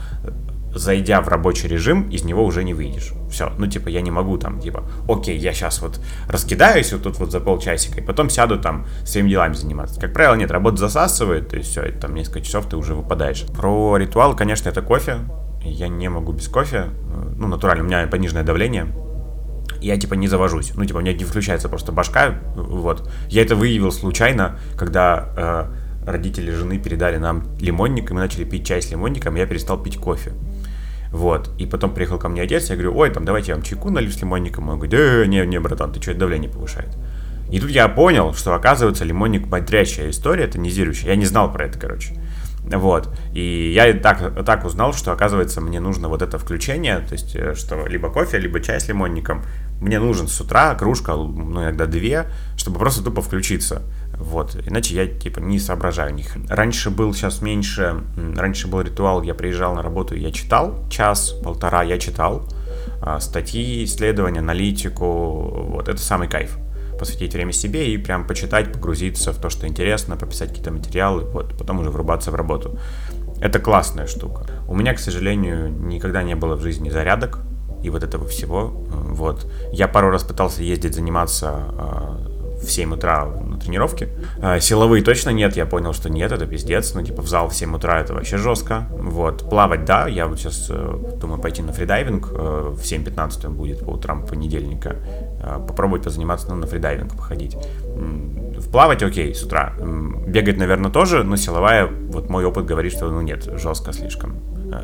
[0.74, 3.12] зайдя в рабочий режим, из него уже не выйдешь.
[3.30, 7.18] Все, ну, типа, я не могу там, типа, окей, я сейчас вот раскидаюсь вот тут
[7.18, 10.00] вот за полчасика, и потом сяду там своими делами заниматься.
[10.00, 13.44] Как правило, нет, работа засасывает, есть все, это там несколько часов ты уже выпадаешь.
[13.56, 15.18] Про ритуал, конечно, это кофе.
[15.62, 16.86] Я не могу без кофе.
[17.36, 18.86] Ну, натурально, у меня пониженное давление.
[19.80, 20.72] Я, типа, не завожусь.
[20.74, 22.34] Ну, типа, у меня не включается просто башка.
[22.54, 23.08] Вот.
[23.28, 28.66] Я это выявил случайно, когда э, родители жены передали нам лимонник, и мы начали пить
[28.66, 30.32] чай с лимонником, я перестал пить кофе.
[31.10, 31.50] Вот.
[31.58, 34.10] И потом приехал ко мне отец, я говорю, ой, там, давайте я вам чайку налью
[34.10, 34.68] с лимонником.
[34.68, 36.96] Он говорит, э, не, не, братан, ты что, это давление повышает.
[37.50, 41.08] И тут я понял, что, оказывается, лимонник бодрящая история, тонизирующая.
[41.08, 42.14] Я не знал про это, короче.
[42.64, 43.08] Вот.
[43.32, 47.54] И я так, так узнал, что, оказывается, мне нужно вот это включение, то есть, э,
[47.54, 49.42] что либо кофе, либо чай с лимонником.
[49.80, 53.82] Мне нужен с утра кружка, ну, иногда две, чтобы просто тупо включиться.
[54.18, 56.36] Вот, иначе я, типа, не соображаю них.
[56.48, 58.02] Раньше был, сейчас меньше,
[58.36, 62.42] раньше был ритуал, я приезжал на работу, я читал, час-полтора я читал,
[63.00, 65.06] а, статьи, исследования, аналитику,
[65.70, 66.58] вот, это самый кайф.
[66.98, 71.56] Посвятить время себе и прям почитать, погрузиться в то, что интересно, пописать какие-то материалы, вот,
[71.56, 72.78] потом уже врубаться в работу.
[73.40, 74.46] Это классная штука.
[74.66, 77.38] У меня, к сожалению, никогда не было в жизни зарядок
[77.84, 78.72] и вот этого всего.
[78.88, 79.46] Вот.
[79.72, 82.27] Я пару раз пытался ездить заниматься а,
[82.60, 84.08] в 7 утра на тренировке.
[84.40, 86.94] А, силовые точно нет, я понял, что нет, это пиздец.
[86.94, 88.86] Ну, типа, в зал в 7 утра это вообще жестко.
[88.90, 93.54] Вот, плавать, да, я вот сейчас э, думаю пойти на фридайвинг, э, в 7.15 он
[93.54, 94.96] будет по утрам понедельника.
[95.42, 97.56] Э, попробовать позаниматься, ну, на фридайвинг походить.
[98.72, 99.74] Плавать окей с утра.
[100.26, 104.36] Бегать, наверное, тоже, но силовая, вот мой опыт говорит, что, ну, нет, жестко слишком.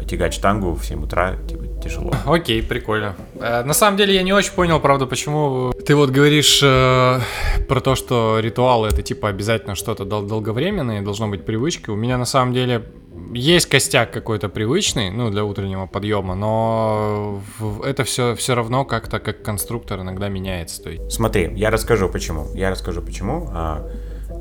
[0.07, 2.13] Тягать штангу в 7 утра, типа, тяжело.
[2.27, 3.15] Окей, прикольно.
[3.41, 7.21] Э, на самом деле я не очень понял, правда, почему ты вот говоришь э,
[7.69, 11.95] про то, что ритуалы это типа обязательно что-то дол- долговременное, должно быть привычкой.
[11.95, 12.85] У меня на самом деле
[13.33, 17.43] есть костяк какой-то привычный, ну, для утреннего подъема, но
[17.85, 20.83] это все, все равно как-то как конструктор иногда меняется.
[20.83, 21.13] То есть.
[21.13, 22.47] Смотри, я расскажу почему.
[22.55, 23.49] Я расскажу почему.
[23.53, 23.87] А,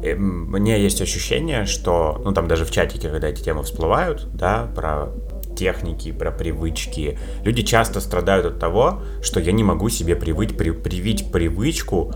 [0.03, 4.71] э, мне есть ощущение, что, ну там даже в чатике, когда эти темы всплывают, да,
[4.75, 5.09] про
[5.55, 7.17] техники, про привычки.
[7.43, 12.13] Люди часто страдают от того, что я не могу себе привыть, при, привить привычку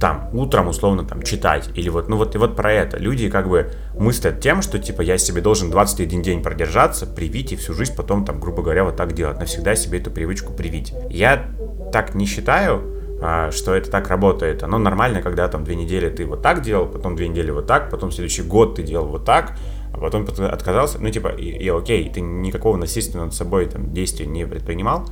[0.00, 2.98] там утром условно там читать или вот ну вот и вот про это.
[2.98, 7.56] Люди как бы мыслят тем что типа я себе должен 21 день продержаться привить и
[7.56, 10.92] всю жизнь потом там грубо говоря вот так делать навсегда себе эту привычку привить.
[11.08, 11.46] Я
[11.92, 14.62] так не считаю а, что это так работает.
[14.62, 17.90] Оно нормально когда там две недели ты вот так делал потом две недели вот так
[17.90, 19.56] потом следующий год ты делал вот так
[19.96, 24.26] а потом отказался, ну, типа, и, и окей, ты никакого насильственного над собой там действия
[24.26, 25.06] не предпринимал,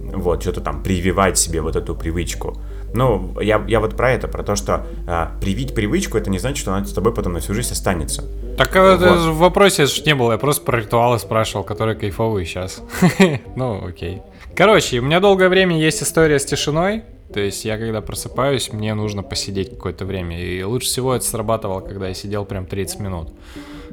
[0.00, 2.56] вот, что-то там прививать себе вот эту привычку.
[2.94, 6.58] Ну, я, я вот про это, про то, что а, привить привычку, это не значит,
[6.58, 8.24] что она с тобой потом на всю жизнь останется.
[8.56, 9.00] Так вот.
[9.00, 12.82] в вопросе же не было, я просто про ритуалы спрашивал, которые кайфовые сейчас.
[13.56, 14.22] ну, окей.
[14.54, 18.94] Короче, у меня долгое время есть история с тишиной, то есть я когда просыпаюсь, мне
[18.94, 20.40] нужно посидеть какое-то время.
[20.40, 23.30] И лучше всего это срабатывало, когда я сидел прям 30 минут.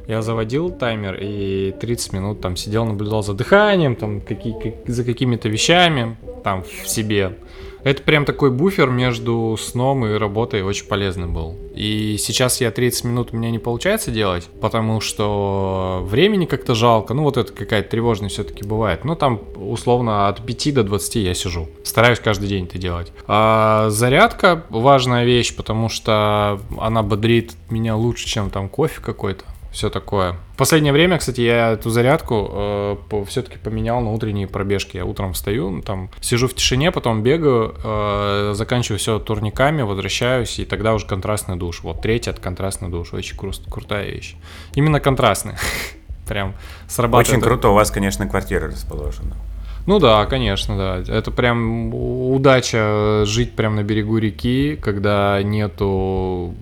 [0.08, 5.04] Я заводил таймер и 30 минут там сидел, наблюдал за дыханием, там какие, как, за
[5.04, 7.38] какими-то вещами там в себе.
[7.84, 11.58] Это прям такой буфер между сном и работой очень полезный был.
[11.76, 17.14] И сейчас я 30 минут у меня не получается делать, потому что времени как-то жалко.
[17.14, 19.04] Ну вот это какая-то тревожность все-таки бывает.
[19.04, 21.68] Ну там условно от 5 до 20 я сижу.
[21.84, 23.12] Стараюсь каждый день это делать.
[23.28, 29.90] А зарядка важная вещь, потому что она бодрит меня лучше, чем там кофе какой-то все
[29.90, 30.36] такое.
[30.54, 34.98] В последнее время, кстати, я эту зарядку э, все-таки поменял на утренние пробежки.
[34.98, 40.66] Я утром встаю, там сижу в тишине, потом бегаю, э, заканчиваю все турниками, возвращаюсь, и
[40.66, 41.82] тогда уже контрастный душ.
[41.82, 43.14] Вот третий от контрастный душ.
[43.14, 44.36] Очень кру- крутая вещь.
[44.76, 45.56] Именно контрастный.
[46.28, 46.54] Прям
[46.88, 47.28] срабатывает.
[47.28, 49.36] Очень круто у вас, конечно, квартира расположена.
[49.86, 51.14] Ну да, конечно, да.
[51.14, 56.54] Это прям удача жить прям на берегу реки, когда нету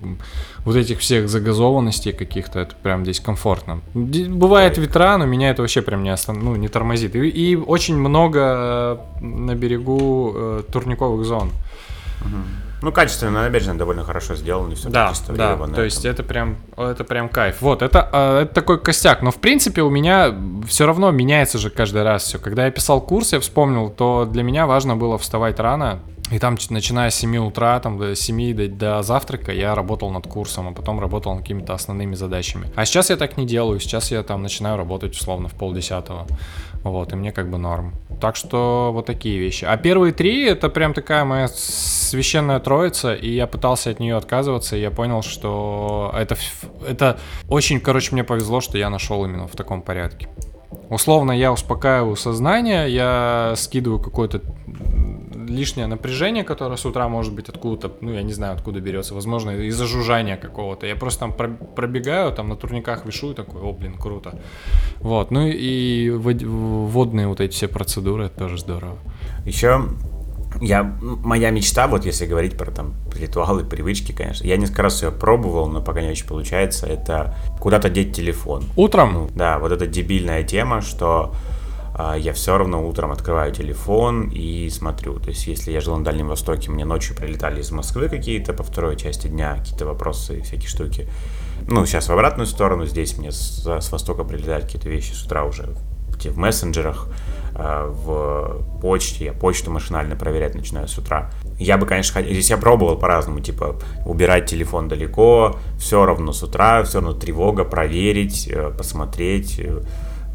[0.64, 3.80] вот этих всех загазованностей каких-то, это прям здесь комфортно.
[3.94, 6.38] Бывает ветра, но меня это вообще прям не, остан...
[6.38, 7.16] ну, не тормозит.
[7.16, 8.40] И, и очень много
[9.20, 11.50] э, на берегу э, турниковых зон.
[12.20, 12.61] Угу.
[12.82, 17.28] Ну, качественно набережная довольно хорошо сделана, все да, да, то есть это прям, это прям
[17.28, 17.60] кайф.
[17.60, 20.34] Вот, это, э, это такой костяк, но в принципе у меня
[20.66, 22.38] все равно меняется же каждый раз все.
[22.38, 26.00] Когда я писал курс, я вспомнил, то для меня важно было вставать рано,
[26.32, 30.26] и там, начиная с 7 утра, там, до 7 до, до завтрака, я работал над
[30.26, 32.70] курсом, а потом работал над какими-то основными задачами.
[32.74, 33.80] А сейчас я так не делаю.
[33.80, 36.26] Сейчас я там начинаю работать условно в полдесятого.
[36.82, 37.94] Вот, и мне как бы норм.
[38.20, 39.64] Так что вот такие вещи.
[39.64, 44.76] А первые три это прям такая моя священная троица, и я пытался от нее отказываться,
[44.76, 46.36] и я понял, что это,
[46.88, 47.18] это
[47.48, 50.28] очень, короче, мне повезло, что я нашел именно в таком порядке.
[50.88, 54.42] Условно я успокаиваю сознание, я скидываю какое-то
[55.46, 59.50] лишнее напряжение, которое с утра может быть откуда-то, ну, я не знаю, откуда берется, возможно,
[59.50, 60.86] из-за жужжания какого-то.
[60.86, 64.38] Я просто там пробегаю, там на турниках вишу и такой, о, блин, круто.
[65.00, 68.98] Вот, ну и водные вот эти все процедуры, это тоже здорово.
[69.44, 69.82] Еще
[70.60, 75.10] я, моя мечта, вот если говорить про там ритуалы, привычки, конечно, я несколько раз ее
[75.10, 78.64] пробовал, но пока не очень получается, это куда-то деть телефон.
[78.76, 79.12] Утром?
[79.14, 81.34] Ну, да, вот эта дебильная тема, что
[82.16, 85.18] я все равно утром открываю телефон и смотрю.
[85.18, 88.62] То есть, если я жил на Дальнем Востоке, мне ночью прилетали из Москвы какие-то по
[88.62, 91.08] второй части дня, какие-то вопросы всякие штуки.
[91.68, 95.44] Ну, сейчас в обратную сторону, здесь мне с, с Востока прилетают какие-то вещи с утра
[95.44, 95.74] уже
[96.24, 97.08] в мессенджерах,
[97.54, 99.26] а, в почте.
[99.26, 101.30] Я почту машинально проверять начинаю с утра.
[101.58, 102.32] Я бы, конечно, хотел...
[102.32, 103.76] Здесь я пробовал по-разному, типа,
[104.06, 109.82] убирать телефон далеко, все равно с утра, все равно тревога, проверить, э, посмотреть, э,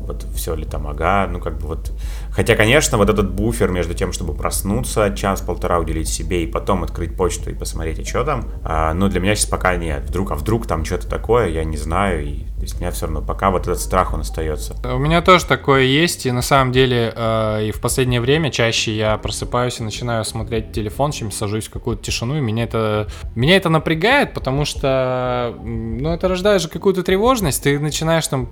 [0.07, 1.91] вот все ли там ага, ну как бы вот...
[2.31, 7.15] Хотя, конечно, вот этот буфер между тем, чтобы проснуться, час-полтора уделить себе и потом открыть
[7.15, 10.03] почту и посмотреть, а что там, а, ну для меня сейчас пока нет.
[10.07, 13.05] Вдруг, а вдруг там что-то такое, я не знаю, и то есть у меня все
[13.05, 14.75] равно пока вот этот страх, он остается.
[14.83, 18.97] У меня тоже такое есть, и на самом деле э, и в последнее время чаще
[18.97, 23.57] я просыпаюсь и начинаю смотреть телефон, чем сажусь в какую-то тишину, и меня это, меня
[23.57, 28.47] это напрягает, потому что, ну, это рождает же какую-то тревожность, ты начинаешь там,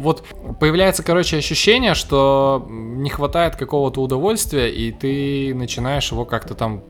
[0.00, 0.24] вот
[0.58, 6.84] появляется, короче, ощущение, что не хватает какого-то удовольствия, и ты начинаешь его как-то там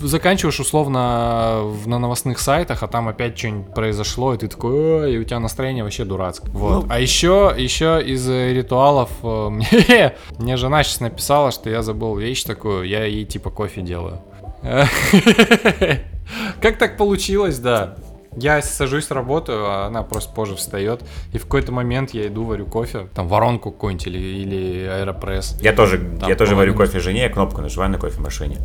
[0.00, 5.18] заканчиваешь условно на новостных сайтах, а там опять что-нибудь произошло, и ты такой, Ой", и
[5.18, 6.52] у тебя настроение вообще дурацкое.
[6.52, 6.86] Вот.
[6.88, 12.16] А еще, еще из э, ритуалов э, мне, мне жена сейчас написала, что я забыл
[12.16, 14.20] вещь такую, я ей типа кофе делаю.
[16.60, 17.96] Как так получилось, да?
[18.36, 21.02] Я сажусь, работаю, а она просто позже встает.
[21.32, 25.58] И в какой-то момент я иду, варю кофе, там воронку какую-нибудь или, или аэропресс.
[25.60, 28.58] Я тоже, Там я тоже варю кофе жене, я кнопку нажимаю на кофемашине.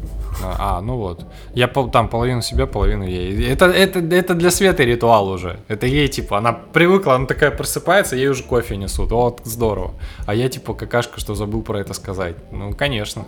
[0.43, 1.25] А, а, ну вот.
[1.53, 3.51] Я там половину себя, половину ей.
[3.51, 5.59] Это, это, это для Светы ритуал уже.
[5.67, 9.11] Это ей, типа, она привыкла, она такая просыпается, ей уже кофе несут.
[9.11, 9.95] Вот, здорово.
[10.27, 12.35] А я, типа, какашка, что забыл про это сказать.
[12.51, 13.25] Ну, конечно.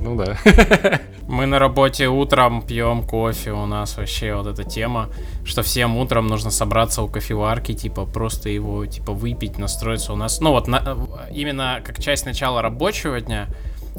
[0.00, 0.36] Ну да.
[1.28, 5.08] Мы на работе утром пьем кофе, у нас вообще вот эта тема,
[5.44, 10.40] что всем утром нужно собраться у кофеварки, типа просто его типа выпить, настроиться у нас.
[10.40, 10.96] Ну вот на-
[11.30, 13.46] именно как часть начала рабочего дня,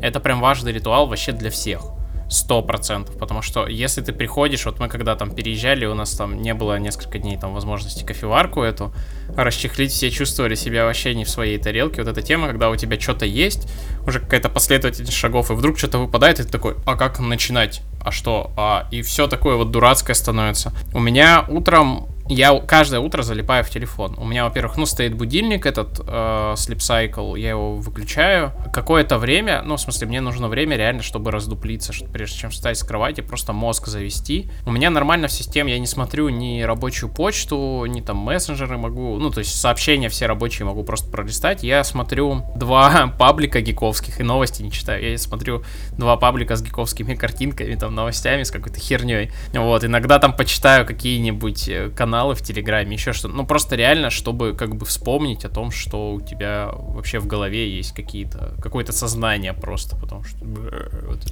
[0.01, 1.81] это прям важный ритуал вообще для всех.
[2.30, 6.41] Сто процентов, потому что если ты приходишь, вот мы когда там переезжали, у нас там
[6.41, 8.93] не было несколько дней там возможности кофеварку эту
[9.36, 12.03] расчехлить, все чувствовали себя вообще не в своей тарелке.
[12.03, 13.67] Вот эта тема, когда у тебя что-то есть,
[14.05, 17.82] уже какая-то последовательность шагов, и вдруг что-то выпадает, и ты такой, а как начинать?
[18.01, 18.51] А что?
[18.55, 20.71] А, и все такое вот дурацкое становится.
[20.93, 24.15] У меня утром я каждое утро залипаю в телефон.
[24.17, 28.53] У меня, во-первых, ну, стоит будильник этот, э, Sleep Cycle, я его выключаю.
[28.71, 32.77] Какое-то время, ну, в смысле, мне нужно время реально, чтобы раздуплиться, что, прежде чем встать
[32.77, 34.49] с кровати, просто мозг завести.
[34.67, 39.17] У меня нормально в системе, я не смотрю ни рабочую почту, ни там мессенджеры могу,
[39.17, 41.63] ну, то есть сообщения все рабочие могу просто пролистать.
[41.63, 45.03] Я смотрю два паблика гиковских и новости не читаю.
[45.03, 45.63] Я смотрю
[45.97, 49.32] два паблика с гиковскими картинками, там, новостями, с какой-то херней.
[49.53, 51.89] Вот, иногда там почитаю какие-нибудь э,
[52.20, 53.34] каналы в Телеграме, еще что-то.
[53.34, 57.70] Ну, просто реально, чтобы как бы вспомнить о том, что у тебя вообще в голове
[57.70, 60.38] есть какие-то, какое-то сознание просто, потому что...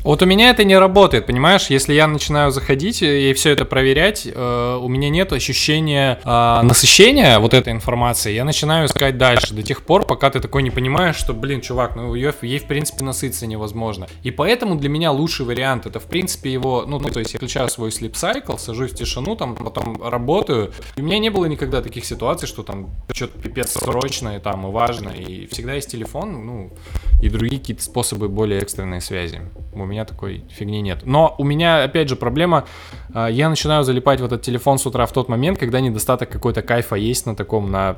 [0.03, 1.67] Вот у меня это не работает, понимаешь?
[1.69, 7.39] Если я начинаю заходить и все это проверять, э, у меня нет ощущения э, насыщения
[7.39, 8.31] вот этой информации.
[8.31, 11.97] Я начинаю искать дальше до тех пор, пока ты такой не понимаешь, что, блин, чувак,
[11.97, 14.07] ну ее, ей в принципе насытиться невозможно.
[14.23, 17.39] И поэтому для меня лучший вариант это в принципе его, ну, ну, то есть я
[17.39, 20.71] включаю свой sleep cycle, сажусь в тишину, там потом работаю.
[20.95, 24.71] И у меня не было никогда таких ситуаций, что там что-то пипец срочное там и
[24.71, 25.09] важно.
[25.09, 26.73] И всегда есть телефон, ну,
[27.21, 29.41] и другие какие-то способы более экстренной связи.
[29.73, 31.01] У меня такой фигни нет.
[31.05, 32.65] Но у меня, опять же, проблема,
[33.13, 36.61] а, я начинаю залипать в этот телефон с утра в тот момент, когда недостаток какой-то
[36.61, 37.97] кайфа есть на таком, на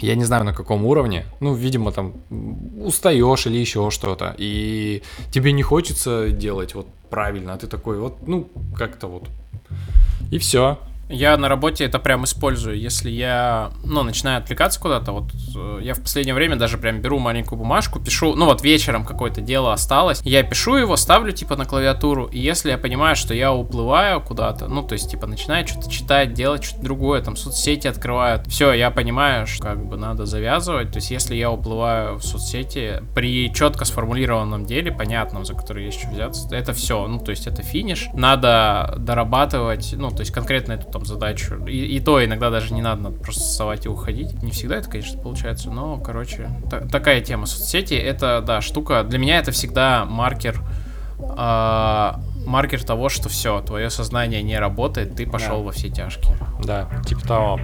[0.00, 2.14] я не знаю на каком уровне, ну, видимо, там
[2.80, 8.26] устаешь или еще что-то, и тебе не хочется делать вот правильно, а ты такой вот,
[8.26, 9.28] ну, как-то вот,
[10.30, 10.78] и все.
[11.08, 12.78] Я на работе это прям использую.
[12.78, 17.18] Если я, ну, начинаю отвлекаться куда-то, вот э, я в последнее время даже прям беру
[17.18, 21.66] маленькую бумажку, пишу, ну вот вечером какое-то дело осталось, я пишу его, ставлю типа на
[21.66, 25.90] клавиатуру, и если я понимаю, что я уплываю куда-то, ну, то есть типа начинаю что-то
[25.90, 30.90] читать, делать что-то другое, там соцсети открывают, все, я понимаю, что как бы надо завязывать,
[30.92, 36.00] то есть если я уплываю в соцсети при четко сформулированном деле, понятном, за который есть
[36.00, 40.72] что взяться, это все, ну, то есть это финиш, надо дорабатывать, ну, то есть конкретно
[40.72, 44.42] эту там задачу, и, и то иногда даже не надо, надо просто вставать и уходить,
[44.42, 49.18] не всегда это, конечно, получается, но, короче, та- такая тема соцсети, это, да, штука, для
[49.18, 50.60] меня это всегда маркер,
[51.36, 55.64] а, маркер того, что все, твое сознание не работает, ты пошел Да.
[55.64, 56.36] во все тяжкие.
[56.62, 57.60] Да, типа того.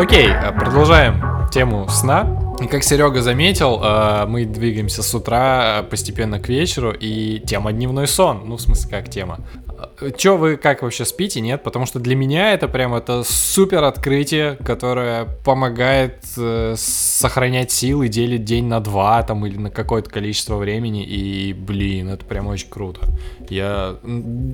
[0.00, 2.54] Окей, э, продолжаем тему сна.
[2.58, 7.70] И как Серега заметил, э, мы двигаемся с утра э, постепенно к вечеру, и тема
[7.70, 8.44] дневной сон.
[8.46, 9.40] Ну, в смысле, как тема?
[10.16, 11.62] Че вы как вообще спите, нет?
[11.62, 18.44] Потому что для меня это прям это супер открытие, которое помогает э, сохранять силы, делить
[18.44, 21.04] день на два там или на какое-то количество времени.
[21.04, 23.00] И, блин, это прям очень круто.
[23.48, 23.96] Я,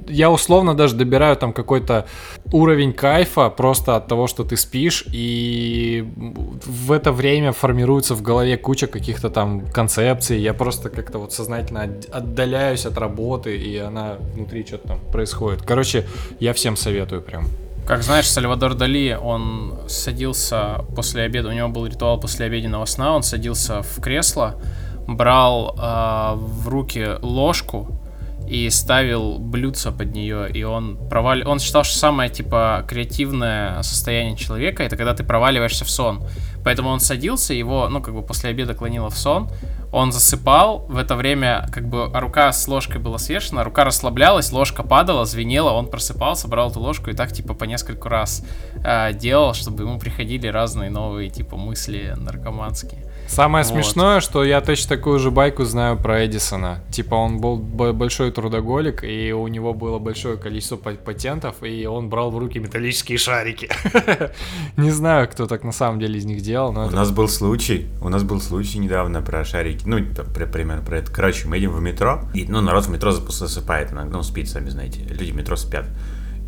[0.09, 2.07] я условно даже добираю там какой-то
[2.53, 6.05] уровень кайфа просто от того, что ты спишь, и
[6.64, 10.40] в это время формируется в голове куча каких-то там концепций.
[10.40, 15.36] Я просто как-то вот сознательно от- отдаляюсь от работы, и она внутри что-то там происходит.
[15.64, 16.07] Короче,
[16.41, 17.47] я всем советую прям.
[17.87, 23.14] Как знаешь, Сальвадор Дали, он садился после обеда, у него был ритуал после обеденного сна,
[23.14, 24.61] он садился в кресло,
[25.07, 28.01] брал а, в руки ложку
[28.49, 31.45] и ставил блюдце под нее, и он провали...
[31.45, 36.24] Он считал, что самое, типа, креативное состояние человека— это когда ты проваливаешься в сон.
[36.66, 39.48] Поэтому он садился, его, ну, как бы после обеда клонило в сон,
[39.92, 44.82] он засыпал, в это время как бы рука с ложкой была свешена, рука расслаблялась, ложка
[44.82, 48.44] падала, звенела, он просыпался, брал эту ложку и так типа по несколько раз
[48.84, 53.04] э, делал, чтобы ему приходили разные новые типа мысли наркоманские.
[53.28, 53.72] Самое Вот.
[53.72, 56.80] смешное, что я точно такую же байку знаю про Эдисона.
[56.90, 62.08] Типа он был большой трудоголик, и у него было большое количество па- патентов, и он
[62.08, 63.68] брал в руки металлические шарики.
[64.76, 66.96] Не знаю, кто так на самом деле из них делал, но У это...
[66.96, 69.98] нас был случай, у нас был случай недавно про шарики, ну,
[70.34, 71.12] при- примерно про это.
[71.12, 74.68] Короче, мы едем в метро, и, ну, народ в метро засыпает иногда, ну, спит, сами
[74.70, 75.86] знаете, люди в метро спят.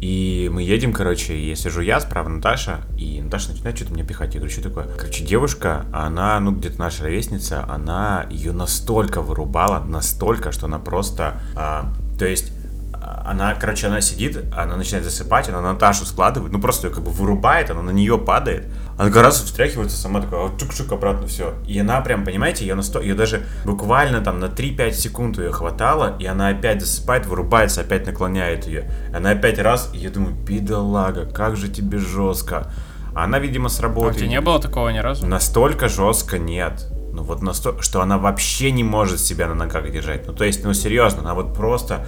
[0.01, 4.33] И мы едем, короче, и сижу я, справа Наташа, и Наташа начинает что-то мне пихать.
[4.35, 4.87] Я говорю, что такое?
[4.97, 11.41] Короче, девушка, она, ну, где-то наша ровесница, она ее настолько вырубала, настолько, что она просто,
[11.57, 12.53] а, то есть,
[12.95, 17.03] а, она, короче, она сидит, она начинает засыпать, она Наташу складывает, ну просто ее как
[17.03, 18.67] бы вырубает, она на нее падает.
[18.99, 21.55] Она раз встряхивается сама такая, чук-чук обратно все.
[21.67, 23.01] И она прям, понимаете, ее насто...
[23.01, 28.07] ее даже буквально там на 3-5 секунд ее хватало, и она опять засыпает, вырубается, опять
[28.07, 28.91] наклоняет ее.
[29.15, 32.73] Она опять раз, и я думаю, бедолага, как же тебе жестко.
[33.15, 34.17] А она, видимо, А у сработает.
[34.17, 35.27] тебя не было такого ни разу?
[35.27, 36.89] Настолько жестко нет.
[37.13, 40.27] Ну вот настолько, что она вообще не может себя на ногах держать.
[40.27, 42.05] Ну то есть, ну серьезно, она вот просто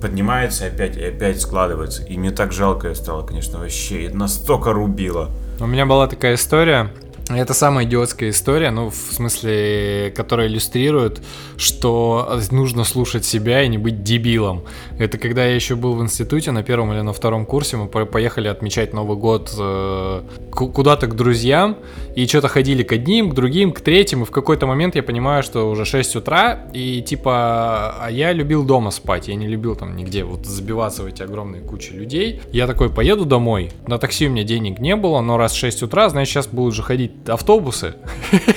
[0.00, 2.02] поднимается опять, и опять складывается.
[2.04, 4.06] И мне так жалко ее стало, конечно, вообще.
[4.06, 5.30] И настолько рубило.
[5.62, 6.90] У меня была такая история.
[7.34, 11.22] Это самая идиотская история, ну, в смысле, которая иллюстрирует,
[11.56, 14.62] что нужно слушать себя и не быть дебилом.
[14.98, 18.04] Это когда я еще был в институте на первом или на втором курсе, мы по-
[18.06, 21.76] поехали отмечать Новый год э, ку- куда-то к друзьям,
[22.14, 25.42] и что-то ходили к одним, к другим, к третьим, и в какой-то момент я понимаю,
[25.42, 29.96] что уже 6 утра, и типа, а я любил дома спать, я не любил там
[29.96, 32.40] нигде вот забиваться в эти огромные кучи людей.
[32.52, 36.08] Я такой, поеду домой, на такси у меня денег не было, но раз 6 утра,
[36.08, 37.94] значит, сейчас будут же ходить автобусы.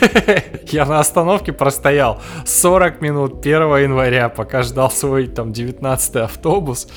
[0.67, 6.87] Я на остановке простоял 40 минут 1 января, пока ждал свой там 19 автобус.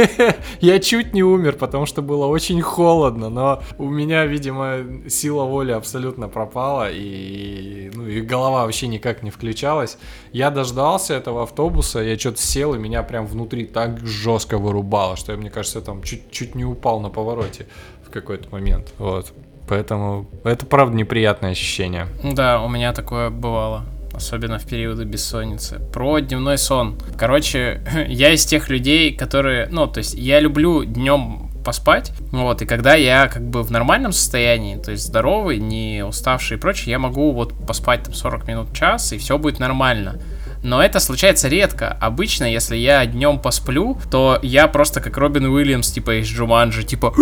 [0.60, 5.72] Я чуть не умер, потому что было очень холодно, но у меня, видимо, сила воли
[5.72, 9.98] абсолютно пропала, и, ну, и голова вообще никак не включалась.
[10.32, 15.32] Я дождался этого автобуса, я что-то сел, и меня прям внутри так жестко вырубало, что
[15.32, 17.66] я, мне кажется, там чуть-чуть не упал на повороте
[18.06, 18.92] в какой-то момент.
[18.98, 19.32] Вот.
[19.70, 22.08] Поэтому это правда неприятное ощущение.
[22.24, 23.84] Да, у меня такое бывало.
[24.12, 25.78] Особенно в периоды бессонницы.
[25.92, 26.98] Про дневной сон.
[27.16, 29.68] Короче, я из тех людей, которые...
[29.70, 34.12] Ну, то есть я люблю днем поспать, вот, и когда я как бы в нормальном
[34.12, 38.74] состоянии, то есть здоровый, не уставший и прочее, я могу вот поспать там 40 минут,
[38.74, 40.18] час, и все будет нормально.
[40.62, 41.96] Но это случается редко.
[42.00, 47.14] Обычно, если я днем посплю, то я просто как Робин Уильямс, типа из Джуманджи, типа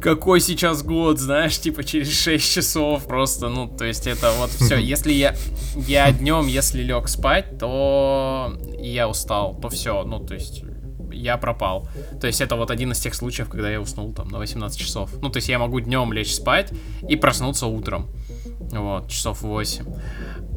[0.00, 4.76] какой сейчас год, знаешь, типа через 6 часов просто, ну, то есть это вот все.
[4.90, 5.34] Если я,
[5.74, 10.62] я днем, если лег спать, то я устал, то все, ну, то есть
[11.12, 11.88] я пропал.
[12.20, 15.10] То есть это вот один из тех случаев, когда я уснул там на 18 часов.
[15.20, 16.72] Ну, то есть я могу днем лечь спать
[17.08, 18.08] и проснуться утром.
[18.72, 19.84] Вот, часов 8.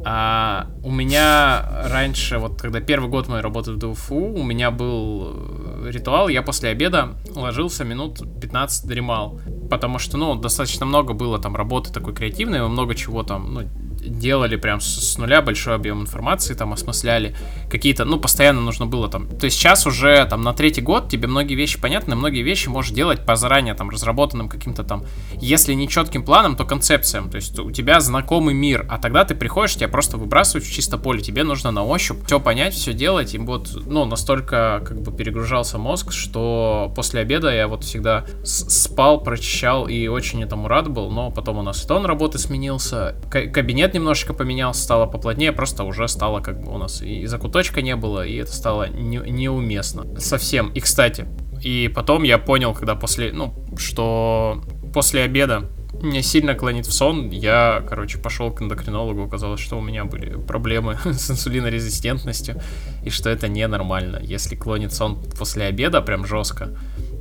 [0.06, 5.32] А у меня раньше, вот когда первый год моей работы в ДУФУ, у меня был
[5.34, 9.40] э, ритуал, я после обеда ложился минут 15 дремал.
[9.70, 13.62] Потому что, ну, достаточно много было там работы такой креативной, много чего там, ну,
[14.04, 17.34] делали прям с, с нуля большой объем информации, там осмысляли
[17.70, 21.28] какие-то, ну, постоянно нужно было там, то есть сейчас уже там на третий год тебе
[21.28, 25.04] многие вещи понятны, многие вещи можешь делать по заранее там разработанным каким-то там,
[25.40, 29.34] если не четким планом, то концепциям, то есть у тебя знакомый мир, а тогда ты
[29.34, 33.34] приходишь, тебя просто выбрасывают в чисто поле, тебе нужно на ощупь все понять, все делать,
[33.34, 39.20] и вот, ну, настолько как бы перегружался мозг, что после обеда я вот всегда спал,
[39.20, 43.46] прочищал и очень этому рад был, но потом у нас и тон работы сменился, ка-
[43.94, 48.26] немножечко поменялся, стало поплотнее, просто уже стало как бы у нас и закуточка не было,
[48.26, 50.70] и это стало не- неуместно совсем.
[50.72, 51.26] И, кстати,
[51.62, 55.70] и потом я понял, когда после, ну, что после обеда
[56.02, 57.30] меня сильно клонит в сон.
[57.30, 62.60] Я, короче, пошел к эндокринологу, оказалось, что у меня были проблемы с инсулинорезистентностью,
[63.04, 64.20] и что это ненормально.
[64.22, 66.76] Если клонит сон после обеда прям жестко,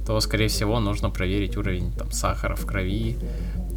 [0.06, 3.18] то, скорее всего, нужно проверить уровень там сахара в крови,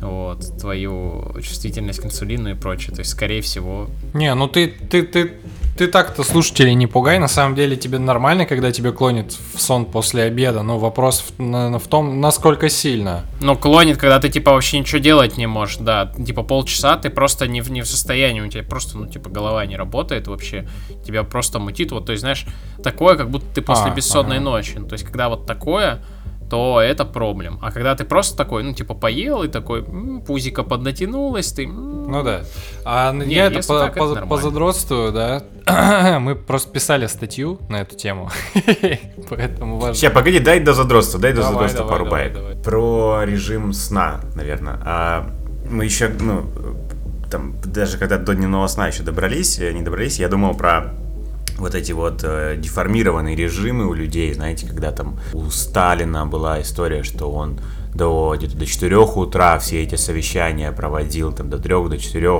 [0.00, 2.94] вот, твою чувствительность к инсулину и прочее.
[2.94, 5.32] То есть, скорее всего, Не, ну ты, ты, ты,
[5.76, 7.18] ты так-то слушателей не пугай.
[7.18, 10.62] На самом деле тебе нормально, когда тебе клонит в сон после обеда.
[10.62, 13.24] Но вопрос в, в том, насколько сильно.
[13.40, 16.12] Ну, клонит, когда ты, типа, вообще ничего делать не можешь, да.
[16.24, 19.64] Типа, полчаса ты просто не в, не в состоянии, у тебя просто, ну, типа, голова
[19.66, 20.68] не работает вообще.
[21.06, 22.46] Тебя просто мутит, вот, то есть, знаешь,
[22.82, 24.44] такое, как будто ты после А, бессонной ага.
[24.44, 24.74] ночи.
[24.76, 26.02] Ну, то есть, когда вот такое,
[26.50, 27.58] то это проблем.
[27.62, 31.64] А когда ты просто такой, ну, типа, поел и такой, м, пузико поднатянулось, ты...
[31.64, 32.42] м, Ну да.
[32.84, 35.42] А н- Не, я это по, так, по- позадротствую, да.
[36.20, 38.30] Мы просто писали статью на эту тему.
[39.30, 39.94] Поэтому важно.
[39.94, 42.62] Сейчас, погоди, дай до задротства, дай до Давай, задротства пару баек.
[42.62, 44.78] Про режим сна, наверное.
[44.84, 45.26] А,
[45.68, 46.44] мы еще, ну,
[47.30, 50.92] там, даже когда до дневного сна еще добрались, э, не добрались, я думал про
[51.58, 57.02] вот эти вот э, деформированные режимы у людей, знаете, когда там у Сталина была история,
[57.02, 57.58] что он
[57.96, 62.30] до где-то до 4 утра все эти совещания проводил, там до 3, до 4,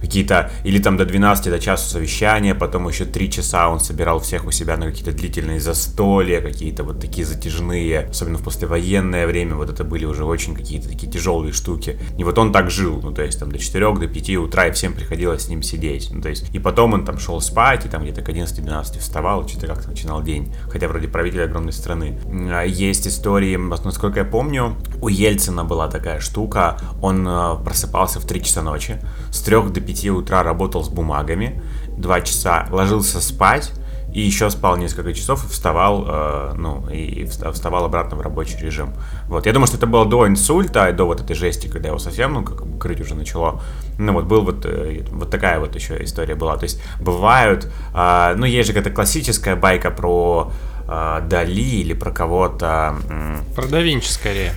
[0.00, 4.46] какие-то, или там до 12, до часу совещания, потом еще 3 часа он собирал всех
[4.46, 9.70] у себя на какие-то длительные застолья, какие-то вот такие затяжные, особенно в послевоенное время, вот
[9.70, 11.98] это были уже очень какие-то такие тяжелые штуки.
[12.18, 14.72] И вот он так жил, ну то есть там до 4, до 5 утра, и
[14.72, 17.88] всем приходилось с ним сидеть, ну то есть, и потом он там шел спать, и
[17.88, 22.18] там где-то к 11-12 вставал, что-то как-то начинал день, хотя вроде правитель огромной страны.
[22.50, 24.76] А, Есть истории, насколько я помню,
[25.06, 28.98] у Ельцина была такая штука, он э, просыпался в 3 часа ночи,
[29.30, 31.62] с 3 до 5 утра работал с бумагами,
[31.96, 33.72] 2 часа ложился спать,
[34.12, 38.58] и еще спал несколько часов и вставал, э, ну, и вста- вставал обратно в рабочий
[38.58, 38.94] режим.
[39.28, 42.32] Вот, я думаю, что это было до инсульта, до вот этой жести, когда его совсем,
[42.32, 43.60] ну, как бы крыть уже начало.
[43.98, 46.56] Ну, вот, был вот, э, вот такая вот еще история была.
[46.56, 50.50] То есть, бывают, э, ну, есть же какая-то классическая байка про
[50.88, 54.52] э, Дали или про кого-то, м, Про да скорее.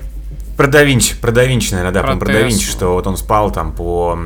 [0.60, 3.16] Про да Винчи, про да Винчи, наверное, да, Про про, да Винчи, что вот он
[3.16, 4.20] спал там по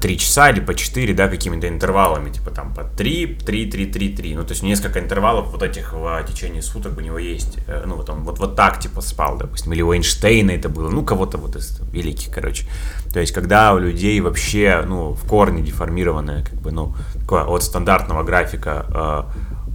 [0.00, 4.16] 3 часа или по 4, да, какими-то интервалами, типа там по 3, 3, 3, 3,
[4.16, 4.34] 3.
[4.34, 7.58] Ну, то есть несколько интервалов вот этих в течение суток у него есть.
[7.66, 9.74] Э, Ну, вот он вот, вот так, типа, спал, допустим.
[9.74, 12.66] Или у Эйнштейна это было, ну, кого-то вот из великих, короче.
[13.12, 17.62] То есть, когда у людей вообще, ну, в корне деформированное, как бы, ну, такое от
[17.62, 19.22] стандартного графика э,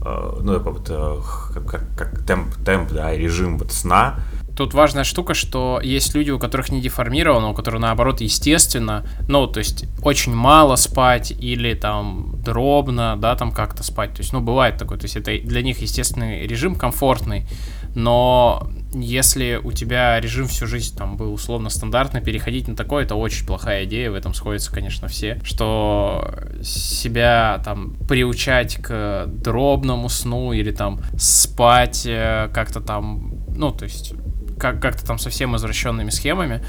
[0.07, 1.17] э, ну, это вот, э,
[1.53, 4.15] как, как, как темп, темп, да, режим вот сна,
[4.59, 9.47] Тут важная штука, что есть люди, у которых не деформировано, у которых наоборот естественно, ну,
[9.47, 14.15] то есть очень мало спать или там дробно, да, там как-то спать.
[14.15, 17.47] То есть, ну, бывает такое, то есть это для них естественный режим, комфортный,
[17.95, 23.15] но если у тебя режим всю жизнь там был условно стандартный, переходить на такой, это
[23.15, 30.51] очень плохая идея, в этом сходятся, конечно, все, что себя там приучать к дробному сну
[30.51, 34.13] или там спать э, как-то там, ну, то есть
[34.59, 36.63] как- как-то там совсем извращенными схемами.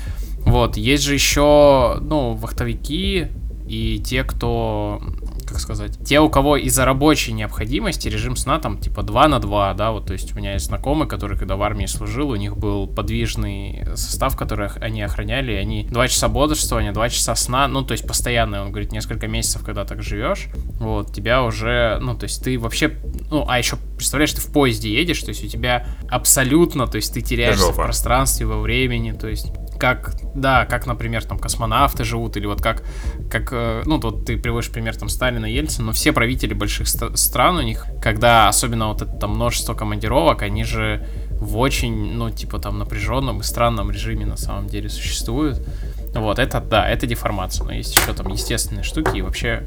[0.47, 3.29] Вот, есть же еще, ну, вахтовики
[3.69, 5.03] и те, кто,
[5.51, 9.75] как сказать, те, у кого из-за рабочей необходимости режим сна там типа 2 на 2,
[9.75, 12.57] да, вот, то есть у меня есть знакомый, который когда в армии служил, у них
[12.57, 17.83] был подвижный состав, который они охраняли, и они 2 часа бодрствования, 2 часа сна, ну,
[17.83, 20.49] то есть постоянно, он говорит, несколько месяцев, когда так живешь,
[20.79, 22.97] вот, тебя уже, ну, то есть ты вообще,
[23.31, 27.13] ну, а еще, представляешь, ты в поезде едешь, то есть у тебя абсолютно, то есть
[27.13, 27.85] ты теряешься в жопа.
[27.85, 32.83] пространстве, во времени, то есть как, да, как, например, там космонавты живут, или вот как,
[33.31, 37.17] как, э, ну, вот ты приводишь пример там Сталина, Ельцина, но все правители больших ста-
[37.17, 42.31] стран у них, когда особенно вот это там множество командировок, они же в очень, ну,
[42.31, 45.67] типа там напряженном и странном режиме на самом деле существуют.
[46.15, 49.63] Вот, это, да, это деформация, но есть еще там естественные штуки, и вообще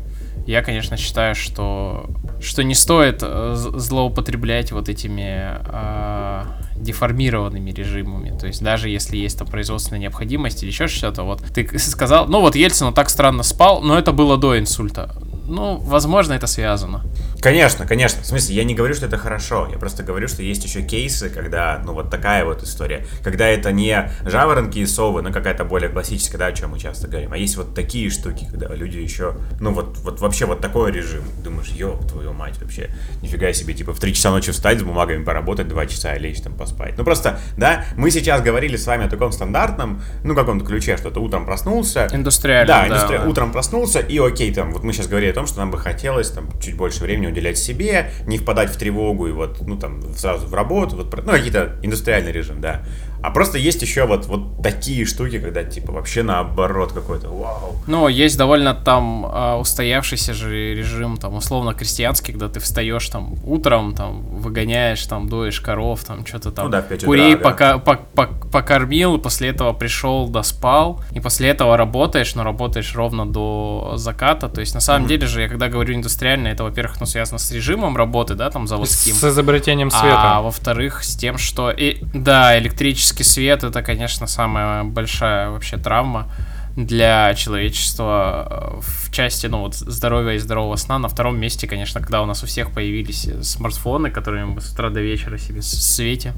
[0.45, 2.09] я, конечно, считаю, что,
[2.41, 6.43] что не стоит э, злоупотреблять вот этими э,
[6.75, 8.37] деформированными режимами.
[8.37, 12.41] То есть даже если есть там производственная необходимость или еще что-то, вот ты сказал, ну
[12.41, 15.15] вот Ельцин он так странно спал, но это было до инсульта.
[15.45, 17.03] Ну, возможно, это связано.
[17.41, 18.23] Конечно, конечно.
[18.23, 19.67] В смысле, я не говорю, что это хорошо.
[19.69, 23.05] Я просто говорю, что есть еще кейсы, когда, ну, вот такая вот история.
[23.21, 27.09] Когда это не жаворонки и совы, но какая-то более классическая, да, о чем мы часто
[27.09, 27.33] говорим.
[27.33, 31.23] А есть вот такие штуки, когда люди еще, ну, вот, вот вообще вот такой режим.
[31.43, 32.89] Думаешь, ёб твою мать, вообще,
[33.21, 36.39] нифига себе, типа, в 3 часа ночи встать с бумагами поработать, 2 часа и лечь
[36.41, 36.97] там поспать.
[36.97, 41.11] Ну, просто, да, мы сейчас говорили с вами о таком стандартном, ну, каком-то ключе, что
[41.11, 43.25] ты утром проснулся, Индустриально, да, индустри- да.
[43.25, 46.31] утром проснулся, и окей, там, вот мы сейчас говорили о том, что нам бы хотелось
[46.31, 50.47] там чуть больше времени уделять себе, не впадать в тревогу и вот, ну, там, сразу
[50.47, 52.83] в работу, вот, ну, какие-то индустриальный режим, да.
[53.23, 57.77] А просто есть еще вот, вот такие штуки, когда, типа, вообще наоборот какой-то, вау.
[57.87, 63.35] Ну, есть довольно там а, устоявшийся же режим, там, условно крестьянский, когда ты встаешь там
[63.45, 67.39] утром, там, выгоняешь, там, доешь коров, там, что-то там, Ну да, утра, курей да.
[67.41, 72.93] пока, пок- пок- покормил, и после этого пришел, доспал, и после этого работаешь, но работаешь
[72.93, 76.99] ровно до заката, то есть, на самом деле же, я когда говорю индустриально, это, во-первых,
[76.99, 79.13] ну, связано с режимом работы, да, там, заводским.
[79.15, 80.39] С изобретением А света.
[80.41, 81.71] во-вторых, с тем, что...
[81.71, 86.31] И, да, электрический свет это, конечно, самая большая вообще травма
[86.75, 90.97] для человечества э, в части, ну, вот, здоровья и здорового сна.
[90.97, 94.71] На втором месте, конечно, когда у нас у всех появились э, смартфоны, которыми мы с
[94.73, 96.33] утра до вечера себе светим.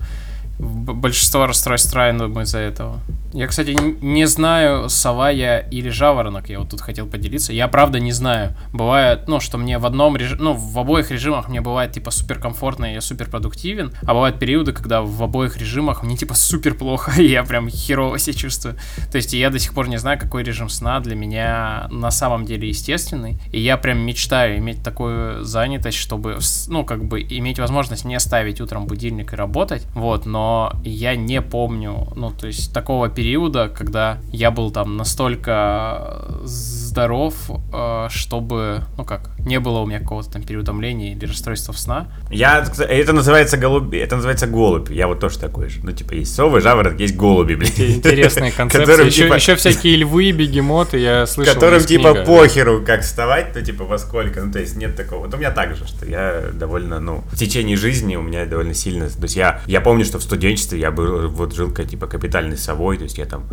[0.57, 2.99] Большинство расстройств мы из-за этого.
[3.33, 7.51] Я, кстати, не знаю, сова я или жаворонок, я вот тут хотел поделиться.
[7.51, 8.55] Я правда не знаю.
[8.71, 12.39] Бывает, ну, что мне в одном режиме, ну, в обоих режимах мне бывает, типа, супер
[12.39, 16.75] комфортно, и я супер продуктивен, а бывают периоды, когда в обоих режимах мне, типа, супер
[16.75, 18.77] плохо, и я прям херово себя чувствую.
[19.11, 22.45] То есть я до сих пор не знаю, какой режим сна для меня на самом
[22.45, 26.37] деле естественный, и я прям мечтаю иметь такую занятость, чтобы,
[26.69, 30.44] ну, как бы, иметь возможность не ставить утром будильник и работать, вот, но
[30.83, 37.35] я не помню, ну, то есть такого периода, когда я был там настолько здоров,
[37.73, 42.07] э, чтобы, ну как, не было у меня какого-то там переутомления или расстройства сна.
[42.31, 45.81] Я, это называется голуби, это называется голубь, я вот тоже такой же.
[45.83, 47.71] Ну, типа, есть совы, жаворонок, есть голуби, блин.
[47.77, 48.85] Интересные концепции.
[48.85, 51.53] Которым, еще, типа, еще всякие львы, бегемоты, я слышал.
[51.53, 52.25] которым типа книга.
[52.25, 55.25] похеру, как вставать, ну типа во сколько, ну то есть нет такого.
[55.25, 58.73] Вот у меня так же, что я довольно, ну, в течение жизни у меня довольно
[58.73, 62.07] сильно, то есть я, я помню, что в студенчестве я был, вот жил как типа
[62.07, 63.47] капитальной совой, то есть я там,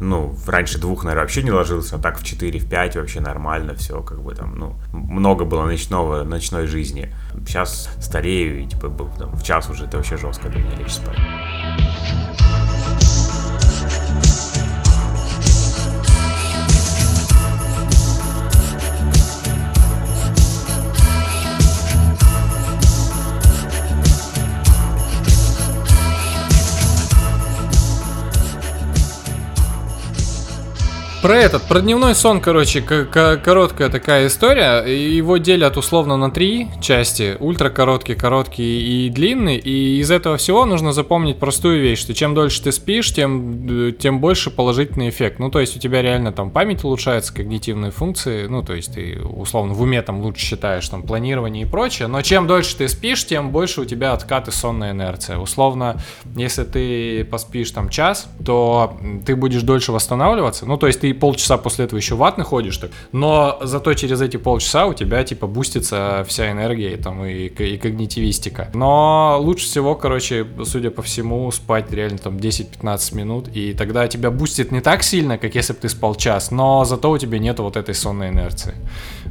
[0.00, 3.74] ну, раньше двух, наверное, вообще не ложился, а так в 4, в 5 вообще нормально
[3.74, 7.14] все, как бы там, ну, много было ночного, ночной жизни.
[7.46, 10.92] Сейчас старею и типа был, там, в час уже это вообще жестко для меня лечь
[10.92, 11.18] спать.
[31.22, 34.80] Про этот, про дневной сон, короче, короткая такая история.
[34.82, 37.36] Его делят условно на три части.
[37.38, 39.56] Ультра короткий, короткий и длинный.
[39.56, 43.92] И из этого всего нужно запомнить простую вещь, что чем дольше ты спишь, тем, э,
[43.92, 45.38] тем больше положительный эффект.
[45.38, 48.48] Ну, то есть у тебя реально там память улучшается, когнитивные функции.
[48.48, 52.08] Ну, то есть ты условно в уме там лучше считаешь там планирование и прочее.
[52.08, 55.38] Но чем дольше ты спишь, тем больше у тебя откаты сонная инерция.
[55.38, 56.02] Условно,
[56.34, 60.66] если ты поспишь там час, то ты будешь дольше восстанавливаться.
[60.66, 62.90] Ну, то есть ты полчаса после этого еще ватный ходишь, так.
[63.12, 67.78] Но зато через эти полчаса у тебя типа бустится вся энергия и там и, и
[67.78, 68.70] когнитивистика.
[68.74, 74.30] Но лучше всего, короче, судя по всему, спать реально там 10-15 минут, и тогда тебя
[74.30, 77.58] бустит не так сильно, как если бы ты спал час, но зато у тебя нет
[77.58, 78.74] вот этой сонной инерции.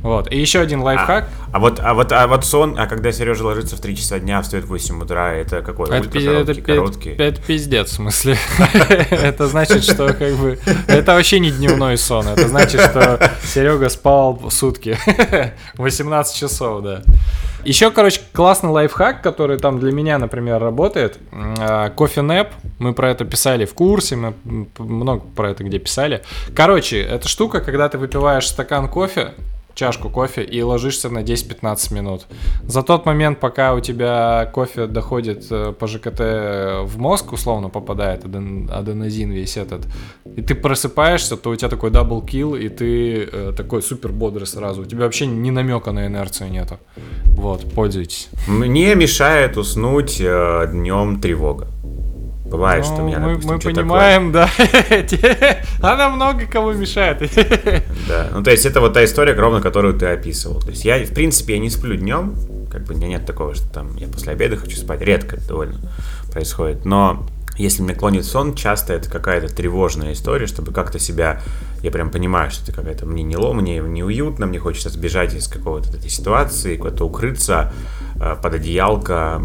[0.02, 0.32] Вот.
[0.32, 1.30] И еще один лайфхак.
[1.54, 4.42] А вот, а вот, а вот сон, а когда Сережа ложится в 3 часа дня,
[4.42, 5.90] встает в 8 утра, это какой?
[5.90, 7.12] Это, пи- это, короткий?
[7.12, 8.38] это пиздец, в смысле.
[9.12, 10.60] Это значит, что как бы...
[10.88, 12.28] Это вообще не дневной сон.
[12.28, 14.98] Это значит, что Серега спал сутки.
[15.78, 17.04] 18 часов, да.
[17.64, 21.20] Еще, короче, классный лайфхак, который там для меня, например, работает.
[21.32, 22.48] А, Кофе Нэп.
[22.80, 24.34] Мы про это писали в курсе, мы
[24.80, 26.24] много про это где писали.
[26.56, 29.34] Короче, эта штука, когда ты выпиваешь стакан кофе,
[29.82, 32.28] чашку кофе и ложишься на 10-15 минут.
[32.68, 36.20] За тот момент, пока у тебя кофе доходит э, по ЖКТ
[36.84, 39.88] в мозг, условно попадает аден- аденозин весь этот,
[40.38, 44.46] и ты просыпаешься, то у тебя такой double kill, и ты э, такой супер бодрый
[44.46, 44.84] сразу.
[44.84, 46.78] У тебя вообще ни намека на инерцию нету.
[47.26, 48.30] Вот, пользуйтесь.
[48.48, 51.68] Мне мешает уснуть днем тревога.
[52.52, 54.50] Бывает, что Ну, меня, мы, допустим, мы понимаем, да.
[55.82, 57.22] Она много кому мешает.
[58.08, 60.60] Да, ну то есть это вот та история, ровно которую ты описывал.
[60.60, 62.36] То есть я, в принципе, я не сплю днем,
[62.70, 65.02] Как бы у меня нет такого, что там я после обеда хочу спать.
[65.02, 65.80] Редко это довольно
[66.32, 66.84] происходит.
[66.84, 67.26] Но
[67.56, 71.42] если меня клонит сон, часто это какая-то тревожная история, чтобы как-то себя...
[71.82, 73.06] Я прям понимаю, что это какая-то...
[73.06, 77.74] Мне не ло, мне неуютно, мне хочется сбежать из какого-то этой ситуации, куда-то укрыться
[78.20, 79.42] э, под одеялко,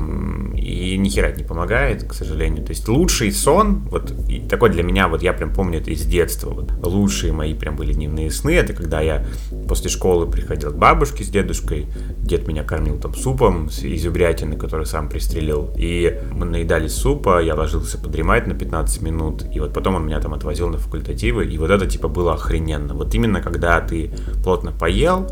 [0.54, 2.64] и ни хера не помогает, к сожалению.
[2.64, 4.12] То есть лучший сон, вот
[4.48, 7.92] такой для меня, вот я прям помню это из детства, вот, лучшие мои прям были
[7.92, 9.24] дневные сны, это когда я
[9.68, 11.86] после школы приходил к бабушке с дедушкой,
[12.18, 17.54] дед меня кормил там супом из утятины, который сам пристрелил, и мы наедались супа, я
[17.54, 21.58] ложился подремать на 15 минут, и вот потом он меня там отвозил на факультативы, и
[21.58, 22.94] вот это типа было охрененно.
[22.94, 24.10] Вот именно когда ты
[24.42, 25.26] плотно поел,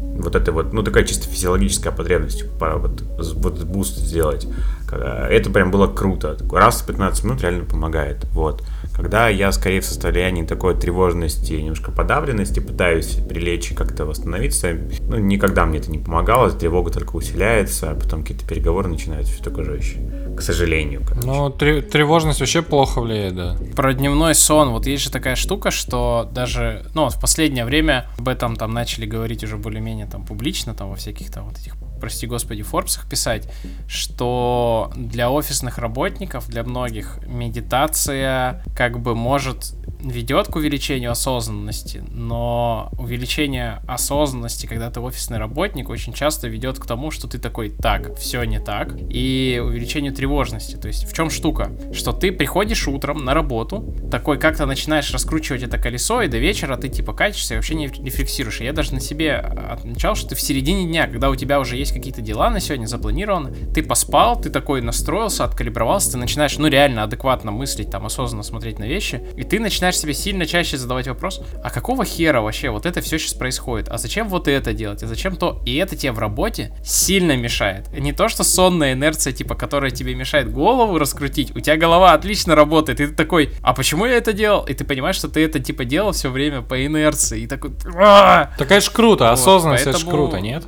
[0.00, 3.02] вот это вот, ну, такая чисто физиологическая потребность, пора вот,
[3.34, 4.48] вот boost сделать.
[4.90, 6.36] Это прям было круто.
[6.50, 8.24] Раз в 15 минут реально помогает.
[8.32, 8.64] Вот.
[8.98, 14.76] Когда я скорее в состоянии такой тревожности, немножко подавленности, пытаюсь прилечь и как-то восстановиться,
[15.08, 19.44] ну, никогда мне это не помогало, тревога только усиляется, а потом какие-то переговоры начинаются, все
[19.44, 19.98] такое жестче.
[20.36, 21.02] К сожалению.
[21.06, 21.26] короче.
[21.26, 23.56] Ну, тре- тревожность вообще плохо влияет, да.
[23.76, 28.06] Про дневной сон, вот есть же такая штука, что даже, ну, вот в последнее время
[28.18, 31.76] об этом там начали говорить уже более-менее там публично, там во всяких там вот этих,
[31.98, 33.48] прости господи, форбсах писать,
[33.86, 42.90] что для офисных работников, для многих медитация как бы может ведет к увеличению осознанности, но
[42.98, 48.16] увеличение осознанности, когда ты офисный работник, очень часто ведет к тому, что ты такой, так,
[48.18, 50.76] все не так, и увеличению тревожности.
[50.76, 51.72] То есть в чем штука?
[51.92, 56.76] Что ты приходишь утром на работу, такой как-то начинаешь раскручивать это колесо, и до вечера
[56.76, 58.60] ты типа катишься и вообще не рефлексируешь.
[58.60, 61.76] И я даже на себе отмечал, что ты в середине дня, когда у тебя уже
[61.76, 66.68] есть какие-то дела на сегодня запланированы, ты поспал, ты такой настроился, откалибровался, ты начинаешь, ну
[66.68, 71.08] реально адекватно мыслить, там осознанно смотреть на вещи, и ты начинаешь себе сильно чаще задавать
[71.08, 73.88] вопрос, а какого хера вообще вот это все сейчас происходит?
[73.88, 75.02] А зачем вот это делать?
[75.02, 75.62] А зачем то?
[75.64, 77.88] И это тебе в работе сильно мешает.
[77.92, 82.54] Не то, что сонная инерция, типа, которая тебе мешает голову раскрутить, у тебя голова отлично
[82.54, 84.64] работает, и ты такой, а почему я это делал?
[84.64, 88.50] И ты понимаешь, что ты это, типа, делал все время по инерции, и такой, «А!»
[88.58, 90.64] Так это ж круто, Вот, осознанность это ж круто, нет?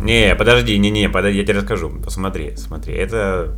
[0.00, 1.90] Не, подожди, не-не, подожди, я тебе расскажу.
[2.02, 3.56] Посмотри, смотри, это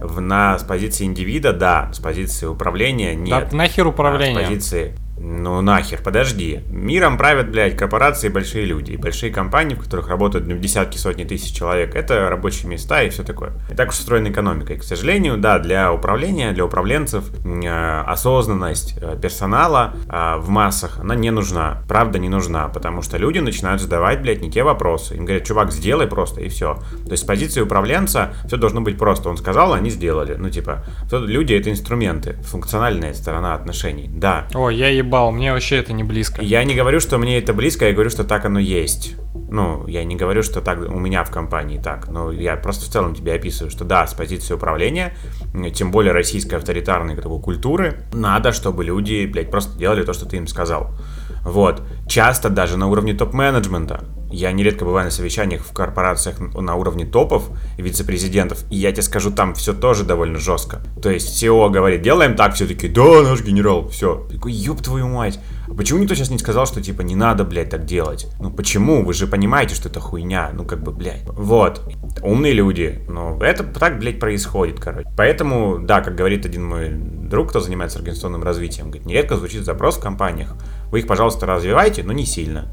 [0.00, 3.48] в, на, с позиции индивида, да, с позиции управления нет.
[3.50, 4.44] Да нахер А управление.
[4.44, 4.94] с позиции...
[5.22, 6.60] Ну нахер, подожди.
[6.70, 8.92] Миром правят, блядь, корпорации и большие люди.
[8.92, 11.94] И большие компании, в которых работают ну, десятки, сотни тысяч человек.
[11.94, 13.52] Это рабочие места и все такое.
[13.70, 14.72] И так устроена экономика.
[14.72, 20.98] И, к сожалению, да, для управления, для управленцев э, осознанность э, персонала э, в массах,
[21.00, 21.82] она не нужна.
[21.86, 22.68] Правда, не нужна.
[22.68, 25.16] Потому что люди начинают задавать, блядь, не те вопросы.
[25.16, 26.78] Им говорят, чувак, сделай просто, и все.
[27.04, 29.28] То есть с позиции управленца все должно быть просто.
[29.28, 30.36] Он сказал, они сделали.
[30.38, 32.36] Ну, типа, люди это инструменты.
[32.44, 34.08] Функциональная сторона отношений.
[34.10, 36.40] Да, О, я ебал, мне вообще это не близко.
[36.40, 39.16] я не говорю, что мне это близко, я говорю, что так оно есть.
[39.50, 42.88] Ну, я не говорю, что так у меня в компании так, но я просто в
[42.88, 45.16] целом тебе описываю, что да, с позиции управления,
[45.74, 50.36] тем более российской авторитарной такой культуры, надо, чтобы люди, блядь, просто делали то, что ты
[50.36, 50.92] им сказал.
[51.44, 51.82] Вот.
[52.06, 54.04] Часто даже на уровне топ-менеджмента.
[54.30, 59.30] Я нередко бываю на совещаниях в корпорациях на уровне топов вице-президентов, и я тебе скажу,
[59.30, 60.80] там все тоже довольно жестко.
[61.02, 64.26] То есть SEO говорит, делаем так, все таки да, наш генерал, все.
[64.30, 65.40] Такой, ёб твою мать.
[65.68, 68.26] А почему никто сейчас не сказал, что типа не надо, блядь, так делать?
[68.40, 69.04] Ну почему?
[69.04, 70.50] Вы же понимаете, что это хуйня.
[70.52, 71.22] Ну как бы, блядь.
[71.28, 71.82] Вот.
[72.22, 73.04] Умные люди.
[73.08, 75.08] Ну, это так, блядь, происходит, короче.
[75.16, 79.96] Поэтому, да, как говорит один мой друг, кто занимается организационным развитием, говорит, нередко звучит запрос
[79.96, 80.56] в компаниях.
[80.90, 82.68] Вы их, пожалуйста, развивайте, но не сильно.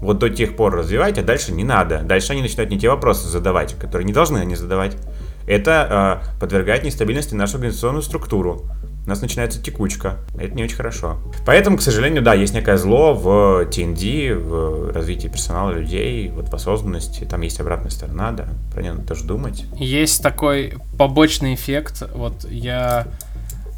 [0.00, 2.00] Вот до тех пор развивайте, а дальше не надо.
[2.02, 4.96] Дальше они начинают не те вопросы задавать, которые не должны они задавать.
[5.46, 8.66] Это э, подвергает нестабильности нашу организационную структуру.
[9.06, 10.18] У нас начинается текучка.
[10.38, 11.18] Это не очень хорошо.
[11.46, 16.54] Поэтому, к сожалению, да, есть некое зло в TND, в развитии персонала людей, вот в
[16.54, 17.24] осознанности.
[17.24, 18.48] Там есть обратная сторона, да.
[18.72, 19.64] Про нее надо тоже думать.
[19.74, 22.02] Есть такой побочный эффект.
[22.14, 23.06] Вот я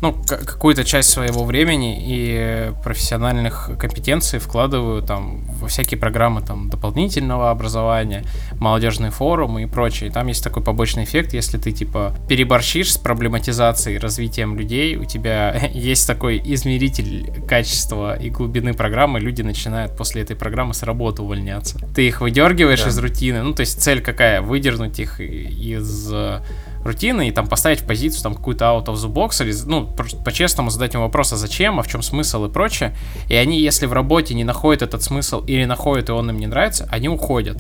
[0.02, 7.50] ну, какую-то часть своего времени и профессиональных компетенций вкладываю там во всякие программы там дополнительного
[7.50, 8.24] образования,
[8.58, 10.10] молодежные форумы и прочее.
[10.10, 15.04] И там есть такой побочный эффект, если ты типа переборщишь с проблематизацией, развитием людей, у
[15.04, 21.22] тебя есть такой измеритель качества и глубины программы, люди начинают после этой программы с работы
[21.22, 21.78] увольняться.
[21.94, 22.88] Ты их выдергиваешь Да.
[22.88, 24.42] из рутины, ну то есть цель какая?
[24.42, 26.40] Выдернуть их из э,
[26.84, 29.86] рутины и там поставить в позицию там какую-то out of the box или, ну,
[30.24, 32.94] по-честному задать им вопрос, а зачем, а в чем смысл и прочее.
[33.28, 36.46] И они, если в работе не находят этот смысл или находят, и он им не
[36.46, 37.58] нравится, они уходят.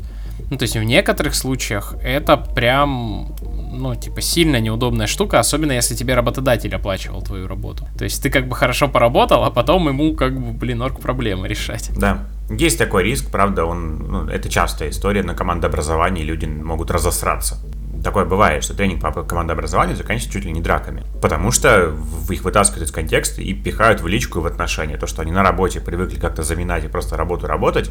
[0.50, 3.34] Ну, то есть в некоторых случаях это прям,
[3.72, 7.88] ну, типа, сильно неудобная штука, особенно если тебе работодатель оплачивал твою работу.
[7.96, 11.48] То есть ты как бы хорошо поработал, а потом ему как бы, блин, орг проблемы
[11.48, 11.90] решать.
[11.96, 12.26] Да.
[12.50, 17.58] Есть такой риск, правда, он, ну, это частая история на командообразовании, люди могут разосраться.
[18.02, 21.04] Такое бывает, что тренинг по командообразованию заканчивается чуть ли не драками.
[21.20, 21.94] Потому что
[22.28, 24.96] их вытаскивают из контекста и пихают в личку и в отношения.
[24.96, 27.90] То, что они на работе привыкли как-то заминать и просто работу работать,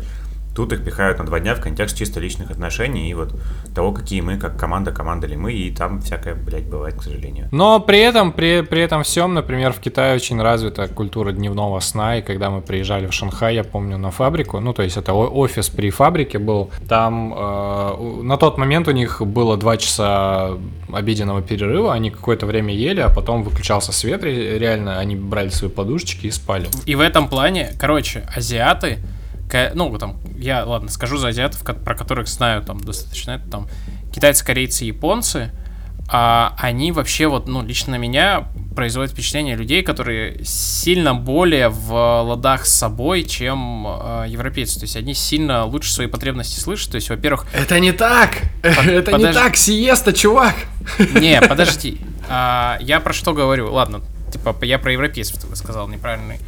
[0.56, 3.34] тут их пихают на два дня в контекст чисто личных отношений и вот
[3.74, 7.48] того, какие мы, как команда, команда ли мы, и там всякое, блядь, бывает, к сожалению.
[7.52, 12.18] Но при этом, при, при этом всем, например, в Китае очень развита культура дневного сна,
[12.18, 15.70] и когда мы приезжали в Шанхай, я помню, на фабрику, ну, то есть это офис
[15.70, 20.58] при фабрике был, там э, на тот момент у них было два часа
[20.92, 25.70] обеденного перерыва, они какое-то время ели, а потом выключался свет, ре- реально, они брали свои
[25.70, 26.68] подушечки и спали.
[26.86, 28.98] И в этом плане, короче, азиаты,
[29.74, 33.68] ну, там, я, ладно, скажу за азиатов, про которых знаю там достаточно, это там
[34.14, 35.52] китайцы, корейцы, японцы,
[36.14, 41.94] а они вообще вот, ну, лично на меня производят впечатление людей, которые сильно более в
[41.94, 44.78] ладах с собой, чем э, европейцы.
[44.78, 46.92] То есть они сильно лучше свои потребности слышат.
[46.92, 48.42] То есть, во-первых, Это не так!
[48.62, 50.56] Это не так, сиеста, чувак!
[51.00, 52.00] не, подожди.
[52.28, 53.72] А, я про что говорю?
[53.72, 54.02] Ладно,
[54.34, 56.40] типа я про европейцев сказал неправильный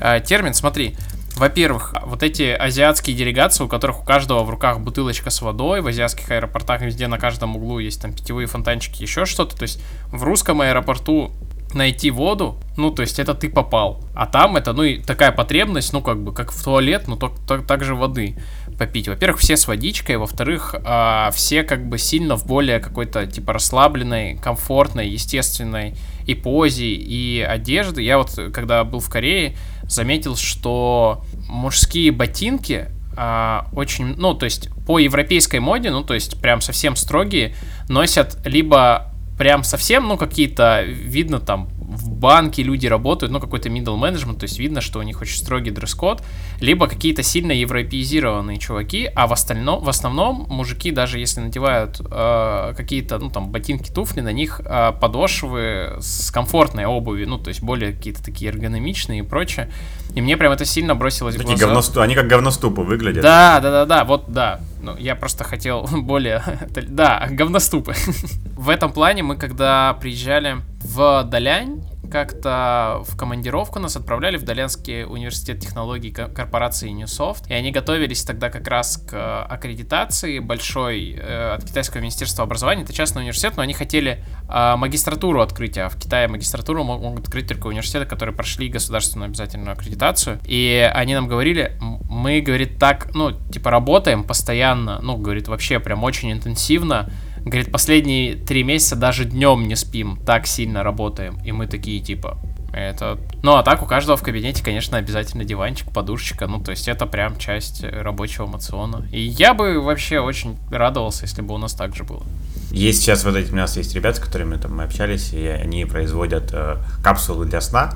[0.00, 0.54] а, термин.
[0.54, 0.96] Смотри,
[1.36, 5.86] во-первых, вот эти азиатские делегации, у которых у каждого в руках бутылочка с водой, в
[5.86, 9.56] азиатских аэропортах везде на каждом углу есть там питьевые фонтанчики, еще что-то.
[9.56, 11.32] То есть в русском аэропорту
[11.74, 14.02] найти воду, ну, то есть это ты попал.
[14.14, 17.32] А там это, ну, и такая потребность, ну, как бы, как в туалет, но так,
[17.46, 18.38] так, так же воды
[18.78, 19.08] попить.
[19.08, 24.38] Во-первых, все с водичкой, во-вторых, а, все как бы сильно в более какой-то, типа, расслабленной,
[24.38, 25.94] комфортной, естественной
[26.26, 28.02] и позе, и одежды.
[28.02, 29.56] Я вот, когда был в Корее,
[29.88, 36.40] заметил, что мужские ботинки а, очень, ну, то есть по европейской моде, ну, то есть
[36.40, 37.56] прям совсем строгие,
[37.88, 43.98] носят либо прям совсем, ну, какие-то, видно там, в банке люди работают, ну, какой-то middle
[43.98, 46.22] management, то есть видно, что у них очень строгий дресс-код,
[46.60, 52.74] либо какие-то сильно европеизированные чуваки, а в остальном, в основном мужики, даже если надевают э,
[52.76, 57.62] какие-то, ну, там, ботинки, туфли, на них э, подошвы с комфортной обувью, ну, то есть
[57.62, 59.70] более какие-то такие эргономичные и прочее,
[60.14, 61.66] и мне прям это сильно бросилось в Такие глаза.
[61.66, 63.22] говносту, они как говноступы выглядят.
[63.22, 64.60] Да, да, да, да, вот да.
[64.82, 66.42] Ну, я просто хотел более...
[66.88, 67.94] Да, говноступы.
[68.56, 71.77] В этом плане мы, когда приезжали в Далянь,
[72.10, 78.24] как-то в командировку нас отправляли в Долянский университет технологий ко- корпорации Newsoft, и они готовились
[78.24, 82.82] тогда как раз к э, аккредитации большой э, от Китайского министерства образования.
[82.82, 87.26] Это частный университет, но они хотели э, магистратуру открыть, а в Китае магистратуру мо- могут
[87.26, 90.40] открыть только университеты, которые прошли государственную обязательную аккредитацию.
[90.44, 96.04] И они нам говорили, мы, говорит, так, ну, типа, работаем постоянно, ну, говорит, вообще прям
[96.04, 97.10] очень интенсивно,
[97.44, 101.38] Говорит, последние три месяца даже днем не спим, так сильно работаем.
[101.44, 102.38] И мы такие, типа,
[102.72, 103.18] это...
[103.42, 106.46] Ну, а так у каждого в кабинете, конечно, обязательно диванчик, подушечка.
[106.46, 109.06] Ну, то есть это прям часть рабочего мациона.
[109.10, 112.22] И я бы вообще очень радовался, если бы у нас так же было.
[112.70, 115.86] Есть сейчас вот эти, у нас есть ребята, с которыми там мы общались, и они
[115.86, 117.94] производят э, капсулы для сна.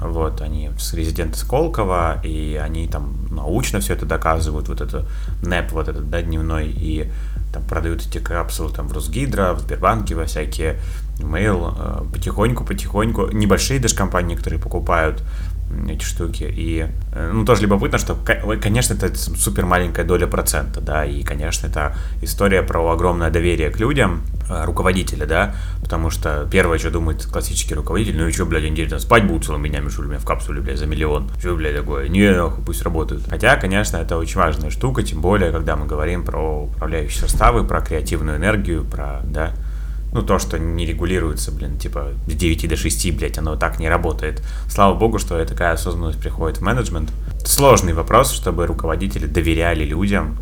[0.00, 5.06] Вот, они с резиденты Сколково, и они там научно все это доказывают, вот это
[5.42, 7.10] НЭП, вот этот, да, дневной, и
[7.58, 10.78] там продают эти капсулы там в Росгидро, в Сбербанке, во всякие
[11.18, 15.22] mail, э, потихоньку-потихоньку, небольшие даже компании, которые покупают
[15.88, 18.16] эти штуки, и, э, ну, тоже любопытно, что,
[18.60, 23.78] конечно, это супер маленькая доля процента, да, и, конечно, это история про огромное доверие к
[23.78, 28.88] людям, э, руководителя, да, потому что первое, что думает классический руководитель, ну и что, блядь,
[28.88, 31.76] там спать будут целыми днями, что ли, меня в капсуле, блядь, за миллион, что, блядь,
[31.76, 33.24] такое, не, нахуй, пусть работают.
[33.28, 37.80] Хотя, конечно, это очень важная штука, тем более, когда мы говорим про управляющие составы, про
[37.80, 39.52] креативную энергию, про, да,
[40.12, 43.88] ну, то, что не регулируется, блин, типа, с 9 до 6, блядь, оно так не
[43.88, 44.42] работает.
[44.68, 47.10] Слава богу, что такая осознанность приходит в менеджмент.
[47.44, 50.38] Сложный вопрос, чтобы руководители доверяли людям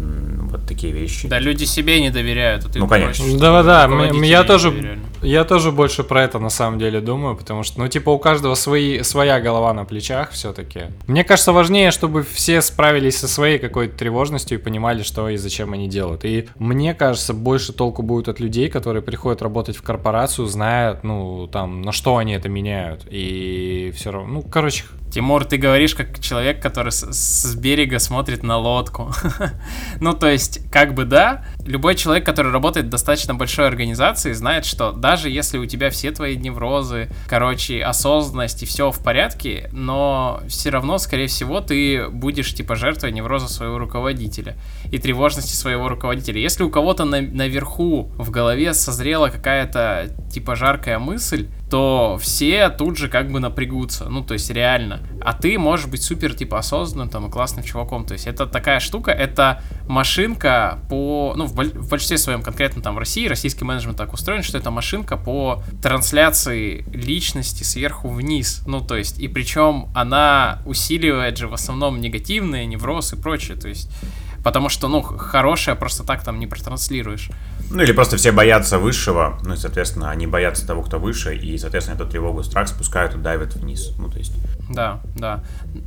[0.00, 1.28] вот такие вещи.
[1.28, 2.64] Да, люди себе не доверяют.
[2.64, 3.24] а ты Ну, конечно.
[3.38, 5.00] Да, да, руководители я тоже, доверяли.
[5.22, 8.54] я тоже больше про это на самом деле думаю, потому что, ну, типа, у каждого
[8.54, 10.86] свои, своя голова на плечах все-таки.
[11.06, 15.72] Мне кажется, важнее, чтобы все справились со своей какой-то тревожностью и понимали, что и зачем
[15.72, 16.24] они делают.
[16.24, 21.46] И мне кажется, больше толку будет от людей, которые приходят работать в корпорацию, знают, ну,
[21.46, 23.06] там, на что они это меняют.
[23.10, 28.42] И все равно, ну, короче, Тимур, ты говоришь как человек, который с, с берега смотрит
[28.42, 29.12] на лодку.
[30.00, 34.64] ну, то есть, как бы да, любой человек, который работает в достаточно большой организации, знает,
[34.64, 40.40] что даже если у тебя все твои неврозы, короче, осознанность и все в порядке, но
[40.48, 44.56] все равно, скорее всего, ты будешь типа жертвой невроза своего руководителя
[44.92, 46.40] и тревожности своего руководителя.
[46.40, 52.98] Если у кого-то на- наверху в голове созрела какая-то типа жаркая мысль, то все тут
[52.98, 55.00] же как бы напрягутся, ну, то есть реально.
[55.20, 58.80] А ты можешь быть супер, типа, осознанным там и классным чуваком, то есть это такая
[58.80, 63.96] штука, это машинка по, ну, в, в большинстве своем, конкретно там в России, российский менеджмент
[63.96, 69.88] так устроен, что это машинка по трансляции личности сверху вниз, ну, то есть, и причем
[69.94, 73.88] она усиливает же в основном негативные, невроз и прочее, то есть,
[74.42, 77.30] потому что, ну, хорошее просто так там не протранслируешь.
[77.70, 81.56] Ну или просто все боятся высшего, ну и, соответственно, они боятся того, кто выше, и,
[81.56, 83.92] соответственно, эту тревогу, страх спускают и давят вниз.
[83.96, 84.32] Ну, то есть,
[84.68, 85.44] Да, да.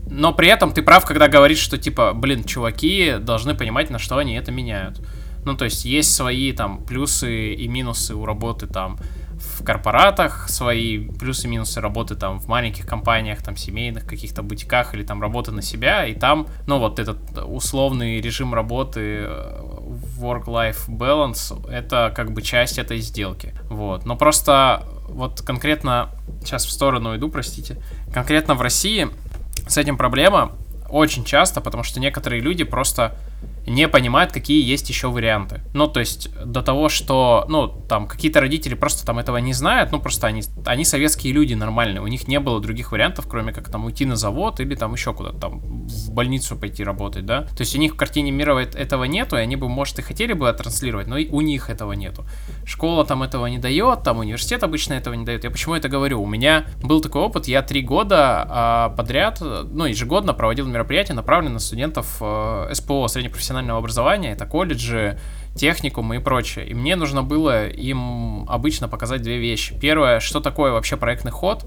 [0.10, 4.18] Но при этом ты прав, когда говоришь, что типа, блин, чуваки должны понимать, на что
[4.18, 5.02] они это меняют.
[5.46, 8.98] Ну, то есть есть свои там плюсы и минусы у работы там
[9.44, 14.94] в корпоратах, свои плюсы и минусы работы там в маленьких компаниях, там семейных каких-то бутиках
[14.94, 19.60] или там работы на себя, и там, ну, вот этот условный режим работы э,
[20.20, 23.54] work-life balance, это как бы часть этой сделки.
[23.70, 24.06] Вот.
[24.06, 26.10] Но просто вот конкретно,
[26.42, 27.78] сейчас в сторону иду, простите,
[28.14, 29.10] конкретно в России
[29.68, 30.54] с этим проблема
[30.90, 33.16] очень часто, потому что некоторые люди просто
[33.66, 35.62] не понимают, какие есть еще варианты.
[35.74, 39.92] Ну, то есть, до того, что, ну, там, какие-то родители просто там этого не знают,
[39.92, 43.70] ну, просто они, они советские люди нормальные, у них не было других вариантов, кроме как
[43.70, 47.42] там уйти на завод или там еще куда-то там в больницу пойти работать, да.
[47.42, 50.02] То есть, у них в картине мира эт- этого нету, и они бы, может, и
[50.02, 52.26] хотели бы транслировать, но и у них этого нету.
[52.66, 55.44] Школа там этого не дает, там университет обычно этого не дает.
[55.44, 56.22] Я почему это говорю?
[56.22, 61.54] У меня был такой опыт, я три года а, подряд, ну, ежегодно проводил мероприятия, направленные
[61.54, 65.20] на студентов э, СПО, среднепрофессионального образования, это колледжи,
[65.56, 66.68] техникумы и прочее.
[66.68, 69.78] И мне нужно было им обычно показать две вещи.
[69.80, 71.66] Первое, что такое вообще проектный ход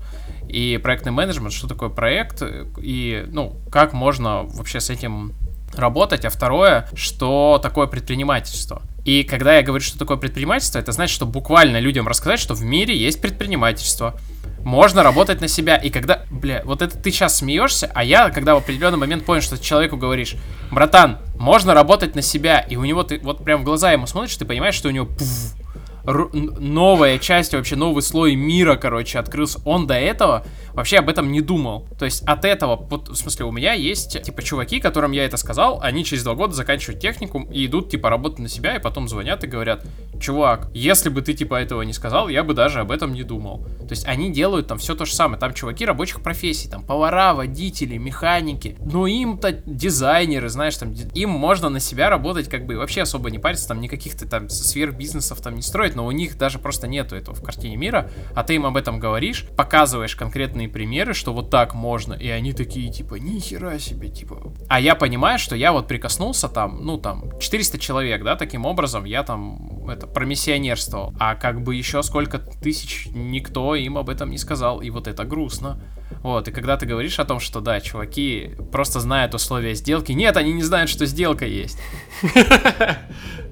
[0.49, 2.43] и проектный менеджмент, что такое проект,
[2.79, 5.33] и, ну, как можно вообще с этим
[5.75, 8.83] работать, а второе, что такое предпринимательство.
[9.05, 12.63] И когда я говорю, что такое предпринимательство, это значит, что буквально людям рассказать, что в
[12.63, 14.19] мире есть предпринимательство.
[14.67, 15.77] Можно работать на себя.
[15.77, 19.41] И когда, бля, вот это ты сейчас смеешься, а я, когда в определенный момент понял,
[19.41, 20.35] что ты человеку говоришь,
[20.73, 24.37] братан, можно работать на себя, и у него ты вот прям в глаза ему смотришь,
[24.37, 25.66] ты понимаешь, что у него пф, ру- н-
[26.07, 29.61] новая часть, вообще новый слой мира, короче, открылся.
[29.65, 31.87] Он до этого вообще об этом не думал.
[31.99, 35.37] То есть от этого, вот, в смысле, у меня есть, типа, чуваки, которым я это
[35.37, 39.09] сказал, они через два года заканчивают техникум и идут, типа, работать на себя, и потом
[39.09, 39.85] звонят и говорят,
[40.21, 43.65] чувак, если бы ты, типа, этого не сказал, я бы даже об этом не думал.
[43.81, 45.41] То есть они делают там все то же самое.
[45.41, 48.77] Там чуваки рабочих профессий, там повара, водители, механики.
[48.81, 53.31] Но им-то дизайнеры, знаешь, там им можно на себя работать, как бы и вообще особо
[53.31, 57.17] не париться, там никаких-то там сверхбизнесов там не строить, но у них даже просто нету
[57.17, 58.11] этого в картине мира.
[58.35, 62.53] А ты им об этом говоришь, показываешь конкретные примеры, что вот так можно, и они
[62.53, 64.53] такие, типа, нихера себе, типа.
[64.69, 69.05] А я понимаю, что я вот прикоснулся там, ну там, 400 человек, да, таким образом,
[69.05, 71.15] я там, это, промиссионерствовал.
[71.19, 75.25] А как бы еще сколько тысяч никто им об этом не сказал, и вот это
[75.25, 75.81] грустно.
[76.23, 80.37] Вот, и когда ты говоришь о том, что да, чуваки просто знают условия сделки, нет,
[80.37, 81.79] они не знают, что сделка есть.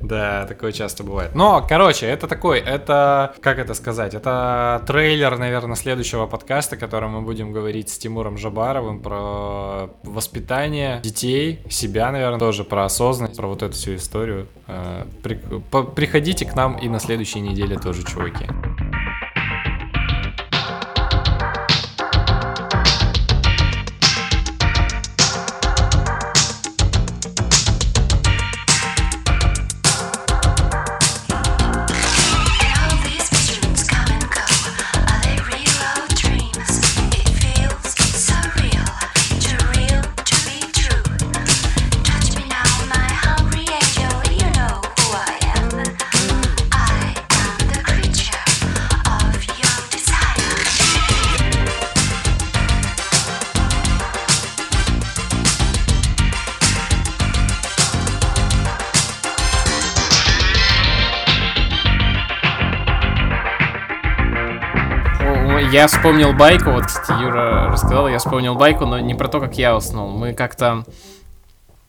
[0.04, 1.34] Да, такое часто бывает.
[1.34, 7.22] Но, короче, это такой, это, как это сказать, это трейлер, наверное, следующего подкаста, который мы
[7.22, 13.62] будем говорить с Тимуром Жабаровым про воспитание детей, себя, наверное, тоже про осознанность, про вот
[13.62, 14.46] эту всю историю.
[14.66, 18.46] Э, Приходите к нам и на следующей неделе тоже, чуваки.
[65.74, 69.58] Я вспомнил байку, вот, кстати, Юра рассказал, я вспомнил байку, но не про то, как
[69.58, 70.08] я уснул.
[70.08, 70.84] Мы как-то,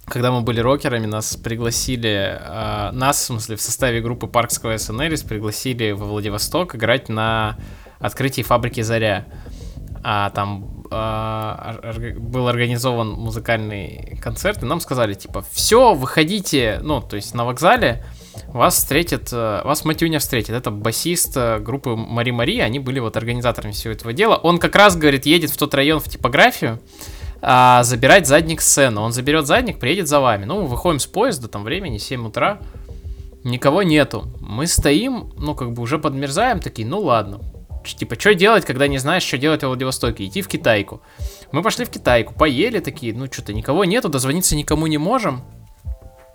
[0.05, 5.21] когда мы были рокерами, нас пригласили, а, нас, в смысле, в составе группы Паркского СНРИС
[5.21, 7.57] пригласили во Владивосток играть на
[7.99, 9.27] открытии фабрики «Заря».
[10.03, 17.17] А там орг- был организован музыкальный концерт, и нам сказали, типа, все, выходите, ну, то
[17.17, 18.03] есть на вокзале,
[18.47, 20.51] вас встретит, э, вас Матюня встретит.
[20.51, 24.35] Это басист э, группы Мари Мари, они были вот организаторами всего этого дела.
[24.35, 26.79] Он как раз, говорит, едет в тот район в типографию,
[27.41, 28.99] а, забирать задник сцены.
[29.01, 30.45] Он заберет задник, приедет за вами.
[30.45, 32.59] Ну, выходим с поезда, там времени 7 утра,
[33.43, 34.27] никого нету.
[34.39, 37.41] Мы стоим, ну, как бы уже подмерзаем, такие, ну ладно,
[37.93, 40.25] Типа, что делать, когда не знаешь, что делать в Владивостоке?
[40.25, 41.01] Идти в Китайку.
[41.51, 45.43] Мы пошли в Китайку, поели такие, ну что-то никого нету, дозвониться никому не можем.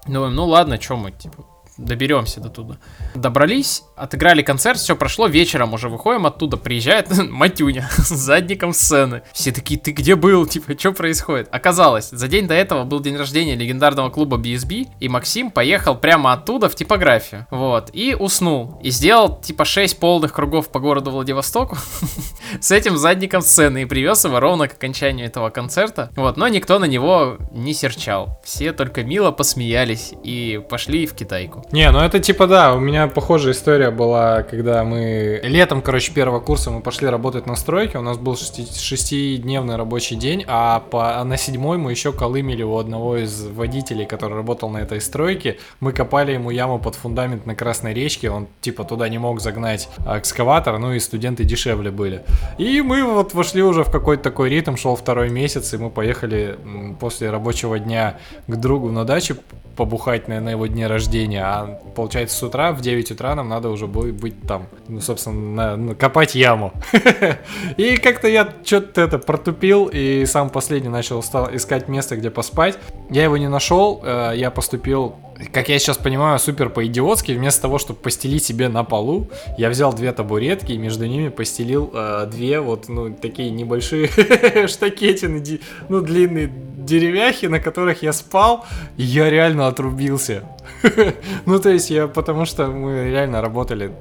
[0.07, 1.45] Думаем, ну ладно, что мы, типа,
[1.85, 2.77] доберемся до туда.
[3.15, 9.23] Добрались, отыграли концерт, все прошло, вечером уже выходим оттуда, приезжает Матюня с задником сцены.
[9.33, 10.47] Все такие, ты где был?
[10.47, 11.49] Типа, что происходит?
[11.51, 16.33] Оказалось, за день до этого был день рождения легендарного клуба BSB, и Максим поехал прямо
[16.33, 17.47] оттуда в типографию.
[17.51, 18.79] Вот, и уснул.
[18.83, 21.77] И сделал, типа, 6 полных кругов по городу Владивостоку
[22.61, 26.11] с этим задником сцены и привез его ровно к окончанию этого концерта.
[26.17, 28.41] Вот, но никто на него не серчал.
[28.45, 31.65] Все только мило посмеялись и пошли в Китайку.
[31.73, 36.41] Не, ну это типа да, у меня похожая история была, когда мы летом, короче, первого
[36.41, 41.21] курса мы пошли работать на стройке, у нас был шести- шестидневный рабочий день, а, по,
[41.21, 45.59] а на седьмой мы еще колымели у одного из водителей, который работал на этой стройке,
[45.79, 49.89] мы копали ему яму под фундамент на Красной речке, он типа туда не мог загнать
[50.05, 52.25] экскаватор, ну и студенты дешевле были.
[52.59, 56.59] И мы вот вошли уже в какой-то такой ритм, шел второй месяц, и мы поехали
[56.99, 58.19] после рабочего дня
[58.49, 59.37] к другу на дачу
[59.77, 61.60] побухать на, на его дне рождения, а
[61.95, 65.77] получается с утра в 9 утра нам надо уже будет быть там, ну, собственно, на-
[65.77, 66.73] на- копать яму.
[67.77, 72.79] И как-то я что-то это протупил и сам последний начал стал искать место, где поспать.
[73.11, 75.17] Я его не нашел, э, я поступил
[75.53, 77.33] как я сейчас понимаю, супер по-идиотски.
[77.33, 81.91] Вместо того, чтобы постелить себе на полу, я взял две табуретки и между ними постелил
[81.95, 84.09] э, две вот, ну, такие небольшие
[84.69, 85.43] штакетины,
[85.89, 88.65] ну, длинные деревяхи, на которых я спал,
[88.97, 90.43] и я реально отрубился.
[91.47, 93.93] Ну, то есть я, потому что мы реально работали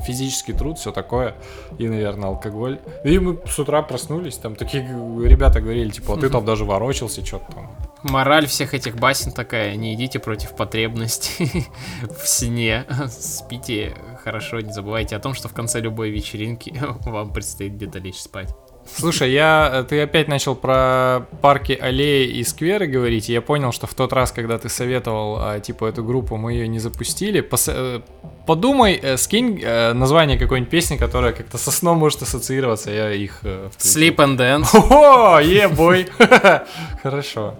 [0.00, 1.34] физический труд, все такое,
[1.78, 2.80] и, наверное, алкоголь.
[3.04, 7.24] И мы с утра проснулись, там такие ребята говорили, типа, а ты там даже ворочался,
[7.24, 7.70] что-то там.
[8.02, 11.66] Мораль всех этих басен такая, не идите против потребностей
[12.02, 13.94] в сне, спите
[14.24, 16.74] хорошо, не забывайте о том, что в конце любой вечеринки
[17.04, 18.54] вам предстоит где-то лечь спать.
[18.86, 23.72] Слушай, я, э, ты опять начал про парки, аллеи и скверы говорить, и я понял,
[23.72, 27.40] что в тот раз, когда ты советовал, а, типа, эту группу, мы ее не запустили.
[27.40, 28.00] Пос- э,
[28.46, 33.42] подумай, э, скинь название какой-нибудь песни, которая как-то со сном может ассоциироваться, я их...
[33.78, 34.68] Sleep and Dance.
[34.90, 36.08] О, ебой!
[37.02, 37.54] Хорошо.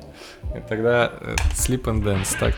[0.69, 1.13] Тогда
[1.55, 2.57] Sleep and Dance, так.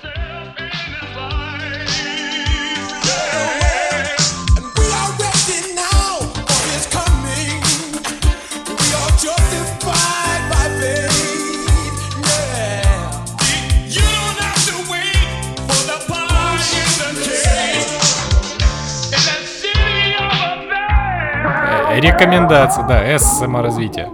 [22.02, 24.10] Рекомендация, да, С саморазвитие.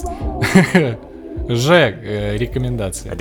[1.48, 3.14] Ж э, рекомендация.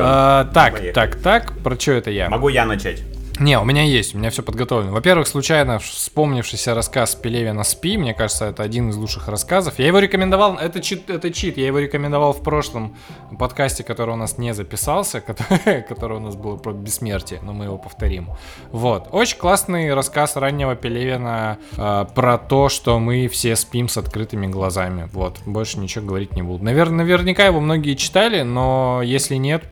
[0.00, 0.92] А, так, Поехали.
[0.92, 2.30] так, так, про что это я?
[2.30, 3.02] Могу я начать?
[3.40, 4.92] Не, у меня есть, у меня все подготовлено.
[4.92, 9.78] Во-первых, случайно вспомнившийся рассказ Пелевина «Спи», мне кажется, это один из лучших рассказов.
[9.78, 12.96] Я его рекомендовал, это чит, это чит, я его рекомендовал в прошлом
[13.38, 17.66] подкасте, который у нас не записался, который, который у нас был про бессмертие, но мы
[17.66, 18.30] его повторим.
[18.72, 24.48] Вот, очень классный рассказ раннего Пелевина э, про то, что мы все спим с открытыми
[24.48, 25.08] глазами.
[25.12, 26.64] Вот, больше ничего говорить не буду.
[26.64, 29.62] Навер- наверняка его многие читали, но если нет,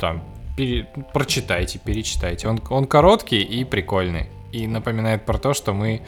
[0.00, 0.22] там,
[0.56, 2.48] пере- прочитайте, перечитайте.
[2.48, 4.26] Он, он короткий и прикольный.
[4.52, 6.02] И напоминает про то, что мы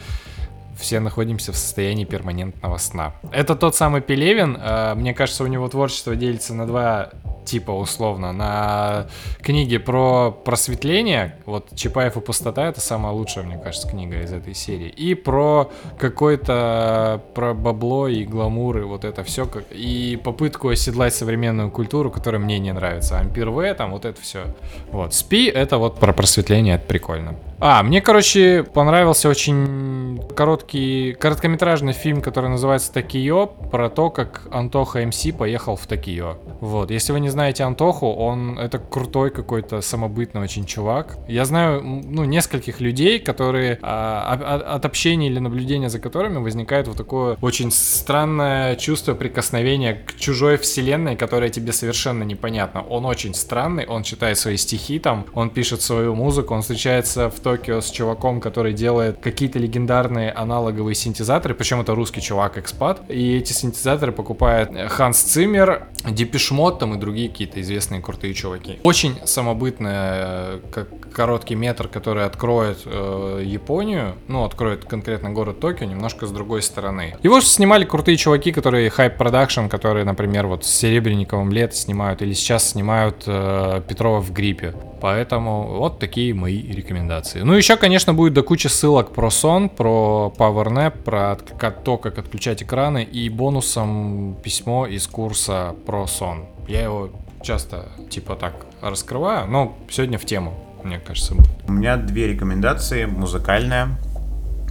[0.77, 3.13] все находимся в состоянии перманентного сна.
[3.31, 4.57] Это тот самый Пелевин.
[4.59, 7.11] э, Мне кажется, у него творчество делится на два
[7.45, 8.31] типа условно.
[8.31, 9.07] На
[9.41, 14.53] книге про просветление, вот Чапаев и пустота, это самая лучшая, мне кажется, книга из этой
[14.53, 14.87] серии.
[14.87, 15.69] И про
[15.99, 22.41] какой-то, про бабло и гламур, и вот это все, и попытку оседлать современную культуру, которая
[22.41, 23.19] мне не нравится.
[23.19, 24.45] Ампир В, там вот это все.
[24.91, 27.35] Вот, Спи, это вот про просветление, это прикольно.
[27.65, 35.05] А, мне, короче, понравился очень короткий, короткометражный фильм, который называется «Токио», про то, как Антоха
[35.05, 36.39] МС поехал в Токио.
[36.59, 41.17] Вот, если вы не знаете Антоху, он, это крутой какой-то самобытный очень чувак.
[41.29, 46.39] Я знаю, ну, нескольких людей, которые а, а- а- от общения или наблюдения за которыми
[46.39, 52.81] возникает вот такое очень странное чувство прикосновения к чужой вселенной, которая тебе совершенно непонятна.
[52.81, 57.39] Он очень странный, он читает свои стихи там, он пишет свою музыку, он встречается в
[57.53, 63.37] Токио с чуваком, который делает какие-то легендарные аналоговые синтезаторы, причем это русский чувак, экспат, и
[63.37, 68.79] эти синтезаторы покупает э, Ханс Циммер, Депешмот там и другие какие-то известные крутые чуваки.
[68.83, 75.85] Очень самобытный, э, как короткий метр, который откроет э, Японию, ну, откроет конкретно город Токио,
[75.85, 77.15] немножко с другой стороны.
[77.21, 82.33] Его снимали крутые чуваки, которые Hype Production, которые, например, вот с Серебренниковым лето снимают, или
[82.33, 84.73] сейчас снимают э, Петрова в гриппе.
[85.03, 87.41] Поэтому вот такие мои рекомендации.
[87.43, 91.35] Ну, еще, конечно, будет до кучи ссылок про сон, про PowerNap, про
[91.71, 96.45] то, как отключать экраны, и бонусом письмо из курса про сон.
[96.67, 97.09] Я его
[97.41, 100.53] часто, типа, так раскрываю, но сегодня в тему,
[100.83, 101.49] мне кажется, будет.
[101.67, 103.05] У меня две рекомендации.
[103.05, 103.89] Музыкальная.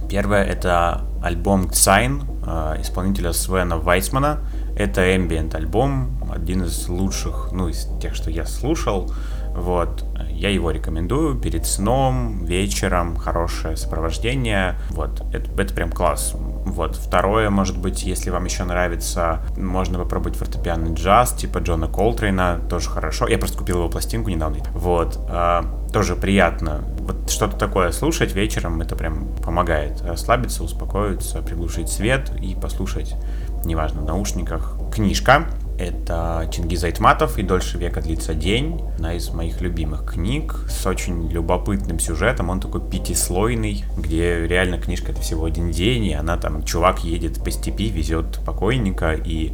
[0.09, 4.39] Первая это альбом Sign э, исполнителя Свена Вайсмана.
[4.75, 9.11] Это ambient альбом, один из лучших, ну, из тех, что я слушал.
[9.55, 10.03] Вот,
[10.43, 14.75] я его рекомендую перед сном, вечером, хорошее сопровождение.
[14.89, 16.33] Вот, это, это прям класс.
[16.35, 22.59] Вот, второе, может быть, если вам еще нравится, можно попробовать фортепианный джаз, типа Джона Колтрейна,
[22.69, 23.25] тоже хорошо.
[23.29, 24.57] Я просто купил его пластинку недавно.
[24.73, 25.63] Вот, а,
[25.93, 26.83] тоже приятно.
[26.99, 33.15] Вот что-то такое слушать вечером, это прям помогает расслабиться, успокоиться, приглушить свет и послушать,
[33.63, 34.75] неважно, в наушниках.
[34.93, 35.45] Книжка.
[35.77, 38.81] Это Чингиз Айтматов «И дольше века длится день».
[38.95, 42.49] Одна из моих любимых книг с очень любопытным сюжетом.
[42.49, 47.43] Он такой пятислойный, где реально книжка это всего один день, и она там, чувак едет
[47.43, 49.53] по степи, везет покойника, и,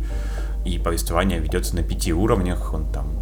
[0.65, 2.73] и повествование ведется на пяти уровнях.
[2.73, 3.19] Он там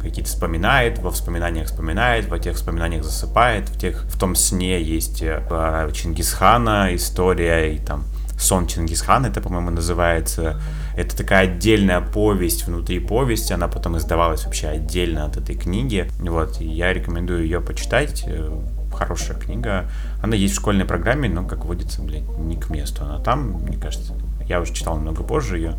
[0.00, 5.22] какие-то вспоминает, во вспоминаниях вспоминает, во тех вспоминаниях засыпает, в, тех, в том сне есть
[5.22, 8.04] э, про Чингисхана история, и там
[8.38, 10.60] сон Чингисхана, это, по-моему, называется.
[10.96, 16.08] Это такая отдельная повесть внутри повести, она потом издавалась вообще отдельно от этой книги.
[16.20, 18.24] Вот, и я рекомендую ее почитать.
[18.26, 18.60] Э,
[18.94, 19.90] Хорошая книга.
[20.22, 23.04] Она есть в школьной программе, но, как водится, блядь, не к месту.
[23.04, 24.14] Она там, мне кажется.
[24.46, 25.74] Я уже читал намного позже ее.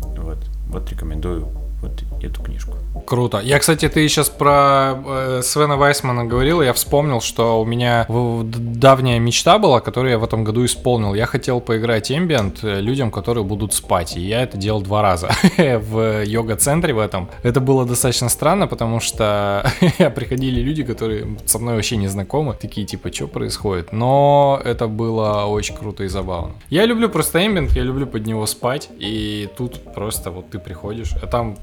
[0.00, 1.48] Вот, вот рекомендую
[1.80, 2.76] вот эту книжку.
[3.06, 3.40] Круто.
[3.40, 9.18] Я, кстати, ты сейчас про э, Свена Вайсмана говорил, я вспомнил, что у меня давняя
[9.18, 11.14] мечта была, которую я в этом году исполнил.
[11.14, 15.30] Я хотел поиграть Ambient э, людям, которые будут спать, и я это делал два раза
[15.56, 17.28] в йога-центре в этом.
[17.42, 19.70] Это было достаточно странно, потому что
[20.14, 23.92] приходили люди, которые со мной вообще не знакомы, такие типа, что происходит?
[23.92, 26.54] Но это было очень круто и забавно.
[26.70, 31.14] Я люблю просто Ambient, я люблю под него спать, и тут просто вот ты приходишь,
[31.22, 31.56] а там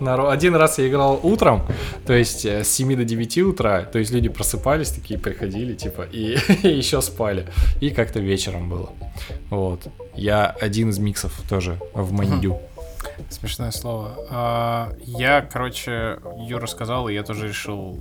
[0.00, 1.62] Один раз я играл утром,
[2.06, 6.06] то есть э, с 7 до 9 утра, то есть люди просыпались такие, приходили, типа,
[6.10, 6.36] и,
[6.66, 7.46] еще спали.
[7.80, 8.90] И как-то вечером было.
[9.50, 9.86] Вот.
[10.14, 12.60] Я один из миксов тоже в Мандю.
[13.28, 14.16] Смешное слово.
[14.30, 16.18] А, я, короче,
[16.48, 17.98] Юра сказал, и я тоже решил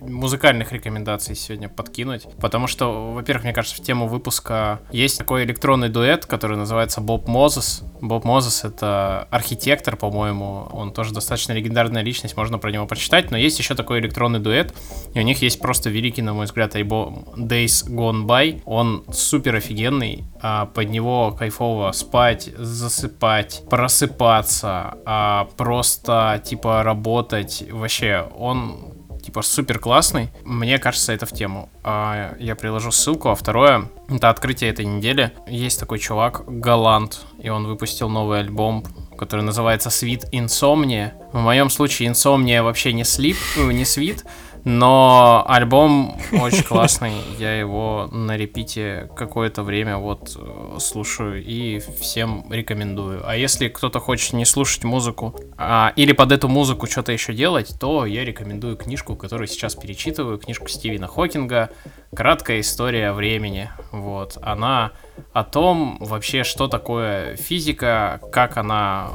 [0.00, 2.26] музыкальных рекомендаций сегодня подкинуть.
[2.40, 7.28] Потому что, во-первых, мне кажется, в тему выпуска есть такой электронный дуэт, который называется Боб
[7.28, 7.82] Мозес.
[8.00, 10.68] Боб Мозес— это архитектор, по-моему.
[10.72, 13.30] Он тоже достаточно легендарная личность, можно про него почитать.
[13.30, 14.74] Но есть еще такой электронный дуэт,
[15.14, 18.62] и у них есть просто великий, на мой взгляд, альбом Days Gone By.
[18.64, 27.64] Он супер офигенный, а под него кайфово спать, засыпать, просыпаться, а просто типа работать.
[27.70, 28.94] Вообще, он
[29.34, 30.28] типа супер классный.
[30.44, 31.68] Мне кажется, это в тему.
[31.82, 33.30] А, я приложу ссылку.
[33.30, 35.32] А второе, это открытие этой недели.
[35.48, 38.84] Есть такой чувак, Галант, и он выпустил новый альбом,
[39.18, 41.14] который называется Sweet Insomnia.
[41.32, 44.24] В моем случае Insomnia вообще не слип, ну, не свит,
[44.64, 47.12] но альбом очень классный.
[47.38, 53.22] Я его на репите какое-то время вот э, слушаю и всем рекомендую.
[53.28, 57.76] А если кто-то хочет не слушать музыку а, или под эту музыку что-то еще делать,
[57.78, 61.70] то я рекомендую книжку, которую сейчас перечитываю, книжку Стивена Хокинга
[62.14, 63.70] «Краткая история времени».
[63.92, 64.38] Вот.
[64.40, 64.92] Она
[65.32, 69.10] о том вообще, что такое физика, как она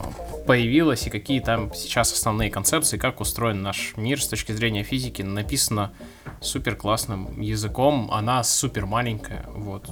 [0.48, 5.22] появилась и какие там сейчас основные концепции, как устроен наш мир с точки зрения физики,
[5.22, 5.92] написано
[6.42, 9.90] супер классным языком, она супер маленькая, вот.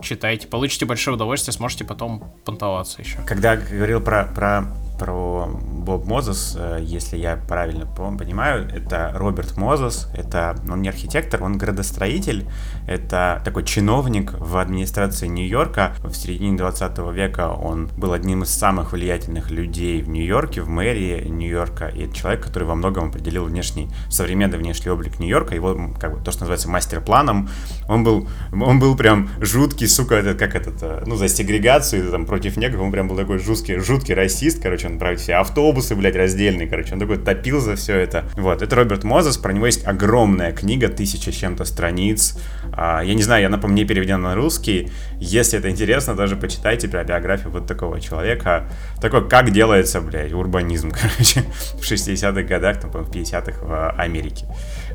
[0.00, 3.18] Читайте, получите большое удовольствие, сможете потом понтоваться еще.
[3.26, 5.48] Когда говорил про, про, про
[5.84, 11.58] Боб Мозес, э, если я правильно понимаю, это Роберт Мозес, это он не архитектор, он
[11.58, 12.46] градостроитель,
[12.86, 15.94] это такой чиновник в администрации Нью-Йорка.
[16.02, 21.28] В середине 20 века он был одним из самых влиятельных людей в Нью-Йорке, в мэрии
[21.28, 26.14] Нью-Йорка, и это человек, который во многом определил внешний, современный внешний облик Нью-Йорка, его, как
[26.14, 27.48] бы, то, что называется мастер-планом,
[27.88, 32.26] он был, он был прям жуткий, сука, этот, как этот, э, ну, за сегрегацию, там,
[32.26, 36.16] против негров, он прям был такой жуткий, жуткий расист, короче, он правит все автобусы, блядь,
[36.16, 38.24] раздельные, короче, он такой топил за все это.
[38.36, 42.38] Вот, это Роберт Мозес, про него есть огромная книга, тысяча с чем-то страниц,
[42.76, 46.88] А, я не знаю, она, по мне, переведена на русский, если это интересно, даже почитайте
[46.88, 48.68] про биографию вот такого человека,
[49.00, 51.42] такой, как делается, блядь, урбанизм, короче,
[51.74, 54.46] в 60-х годах, там, по-моему, в 50-х в Америке.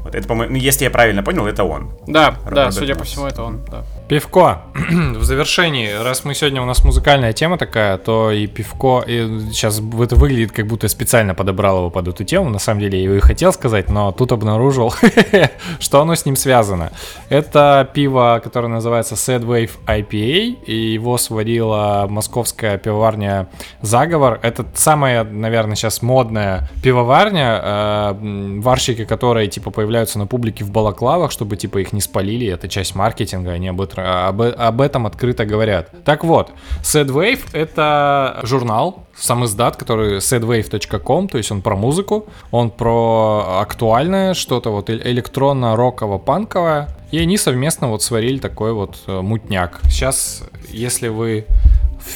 [0.03, 1.91] Вот это, по-моему, ну, если я правильно понял, это он.
[2.07, 3.11] Да, да, Роберт судя по Мозес.
[3.14, 3.86] всему, это он, да.
[4.10, 4.64] Пивко.
[4.90, 9.80] В завершении, раз мы сегодня у нас музыкальная тема такая, то и пивко, и сейчас
[9.80, 12.49] это выглядит, как будто я специально подобрал его под эту тему.
[12.49, 14.91] На самом деле я его и хотел сказать, но тут обнаружил,
[15.80, 16.91] что оно с ним связано.
[17.30, 23.48] Это пиво, которое называется Sad Wave IPA, и его сварила московская пивоварня
[23.84, 24.40] Заговор.
[24.41, 31.31] Это самая, наверное, сейчас модная пивоварня, э, варщики, которые типа появляются на публике в балаклавах,
[31.31, 32.48] чтобы типа их не спалили.
[32.48, 35.89] Это часть маркетинга, они об, этом- об, об этом открыто говорят.
[36.03, 36.51] Так вот,
[36.81, 43.59] Sad Wave это журнал, сам издат, который sadwave.com, то есть он про музыку, он про
[43.61, 49.80] актуальное, что-то вот э- электронно-роково-панковое, и они совместно вот сварили такой вот э, мутняк.
[49.84, 51.45] Сейчас, если вы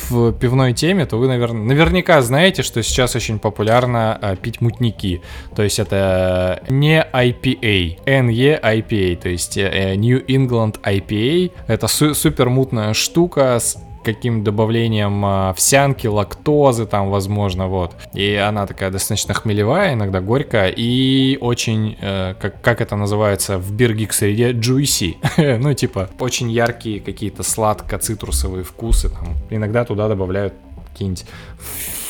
[0.09, 5.21] в пивной теме, то вы, наверное, наверняка знаете, что сейчас очень популярно э, пить мутники.
[5.55, 11.51] То есть это не IPA, NE IPA, то есть э, New England IPA.
[11.67, 17.95] Это су- супер мутная штука с каким добавлением а, овсянки, лактозы там, возможно, вот.
[18.13, 23.71] И она такая достаточно хмелевая, иногда горькая, и очень, э, как, как это называется в
[23.71, 25.15] биргик среде, juicy.
[25.59, 29.35] ну, типа, очень яркие какие-то сладко-цитрусовые вкусы там.
[29.49, 30.53] Иногда туда добавляют
[30.91, 31.25] какие-нибудь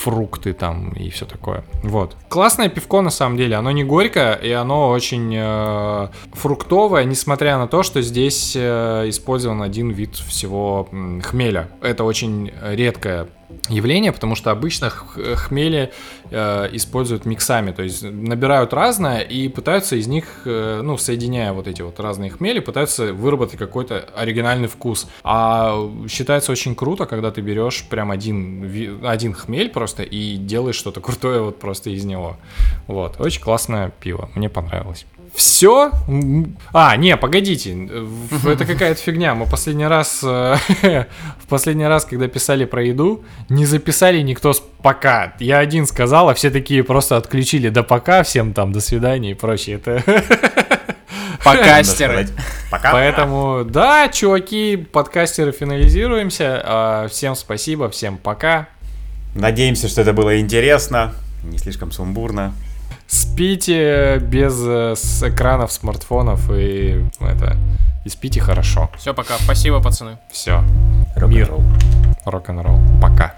[0.04, 1.64] фрукты там и все такое.
[1.84, 2.16] Вот.
[2.30, 3.56] Классное пивко на самом деле.
[3.56, 9.62] Оно не горькое, и оно очень э, фруктовое, несмотря на то, что здесь э, использован
[9.62, 10.90] один вид всего
[11.24, 11.70] хмеля.
[11.82, 13.28] Это очень редкое
[13.70, 15.92] явление, потому что обычно хмели
[16.30, 21.68] э, используют миксами, то есть набирают разное и пытаются из них, э, ну, соединяя вот
[21.68, 25.08] эти вот разные хмели, пытаются выработать какой-то оригинальный вкус.
[25.24, 25.78] А
[26.10, 31.42] считается очень круто, когда ты берешь прям один, один хмель просто и делаешь что-то крутое
[31.42, 32.38] вот просто из него.
[32.88, 35.06] Вот, очень классное пиво, мне понравилось.
[35.36, 35.92] Все?
[36.74, 37.90] А, не, погодите,
[38.46, 39.34] это какая-то фигня.
[39.34, 40.58] Мы последний раз, э,
[41.40, 45.34] в последний раз, когда писали про еду, не записали никто с пока.
[45.40, 49.34] Я один сказал, а все такие просто отключили до пока, всем там до свидания и
[49.34, 49.78] прочее.
[49.78, 50.04] Это
[51.40, 52.32] сказать
[52.70, 52.92] Пока.
[52.92, 56.62] Поэтому, да, чуваки, подкастеры, финализируемся.
[56.64, 58.68] А, Всем спасибо, всем пока.
[59.36, 62.54] Надеемся, что это было интересно, не слишком сумбурно.
[63.14, 67.58] Спите без э, с экранов смартфонов и это
[68.06, 68.90] и спите хорошо.
[68.98, 69.38] Все, пока.
[69.38, 70.18] Спасибо, пацаны.
[70.32, 70.64] Все.
[71.16, 71.62] Рок-н-ролл.
[72.26, 72.80] Рок-н-ролл.
[73.00, 73.36] Пока.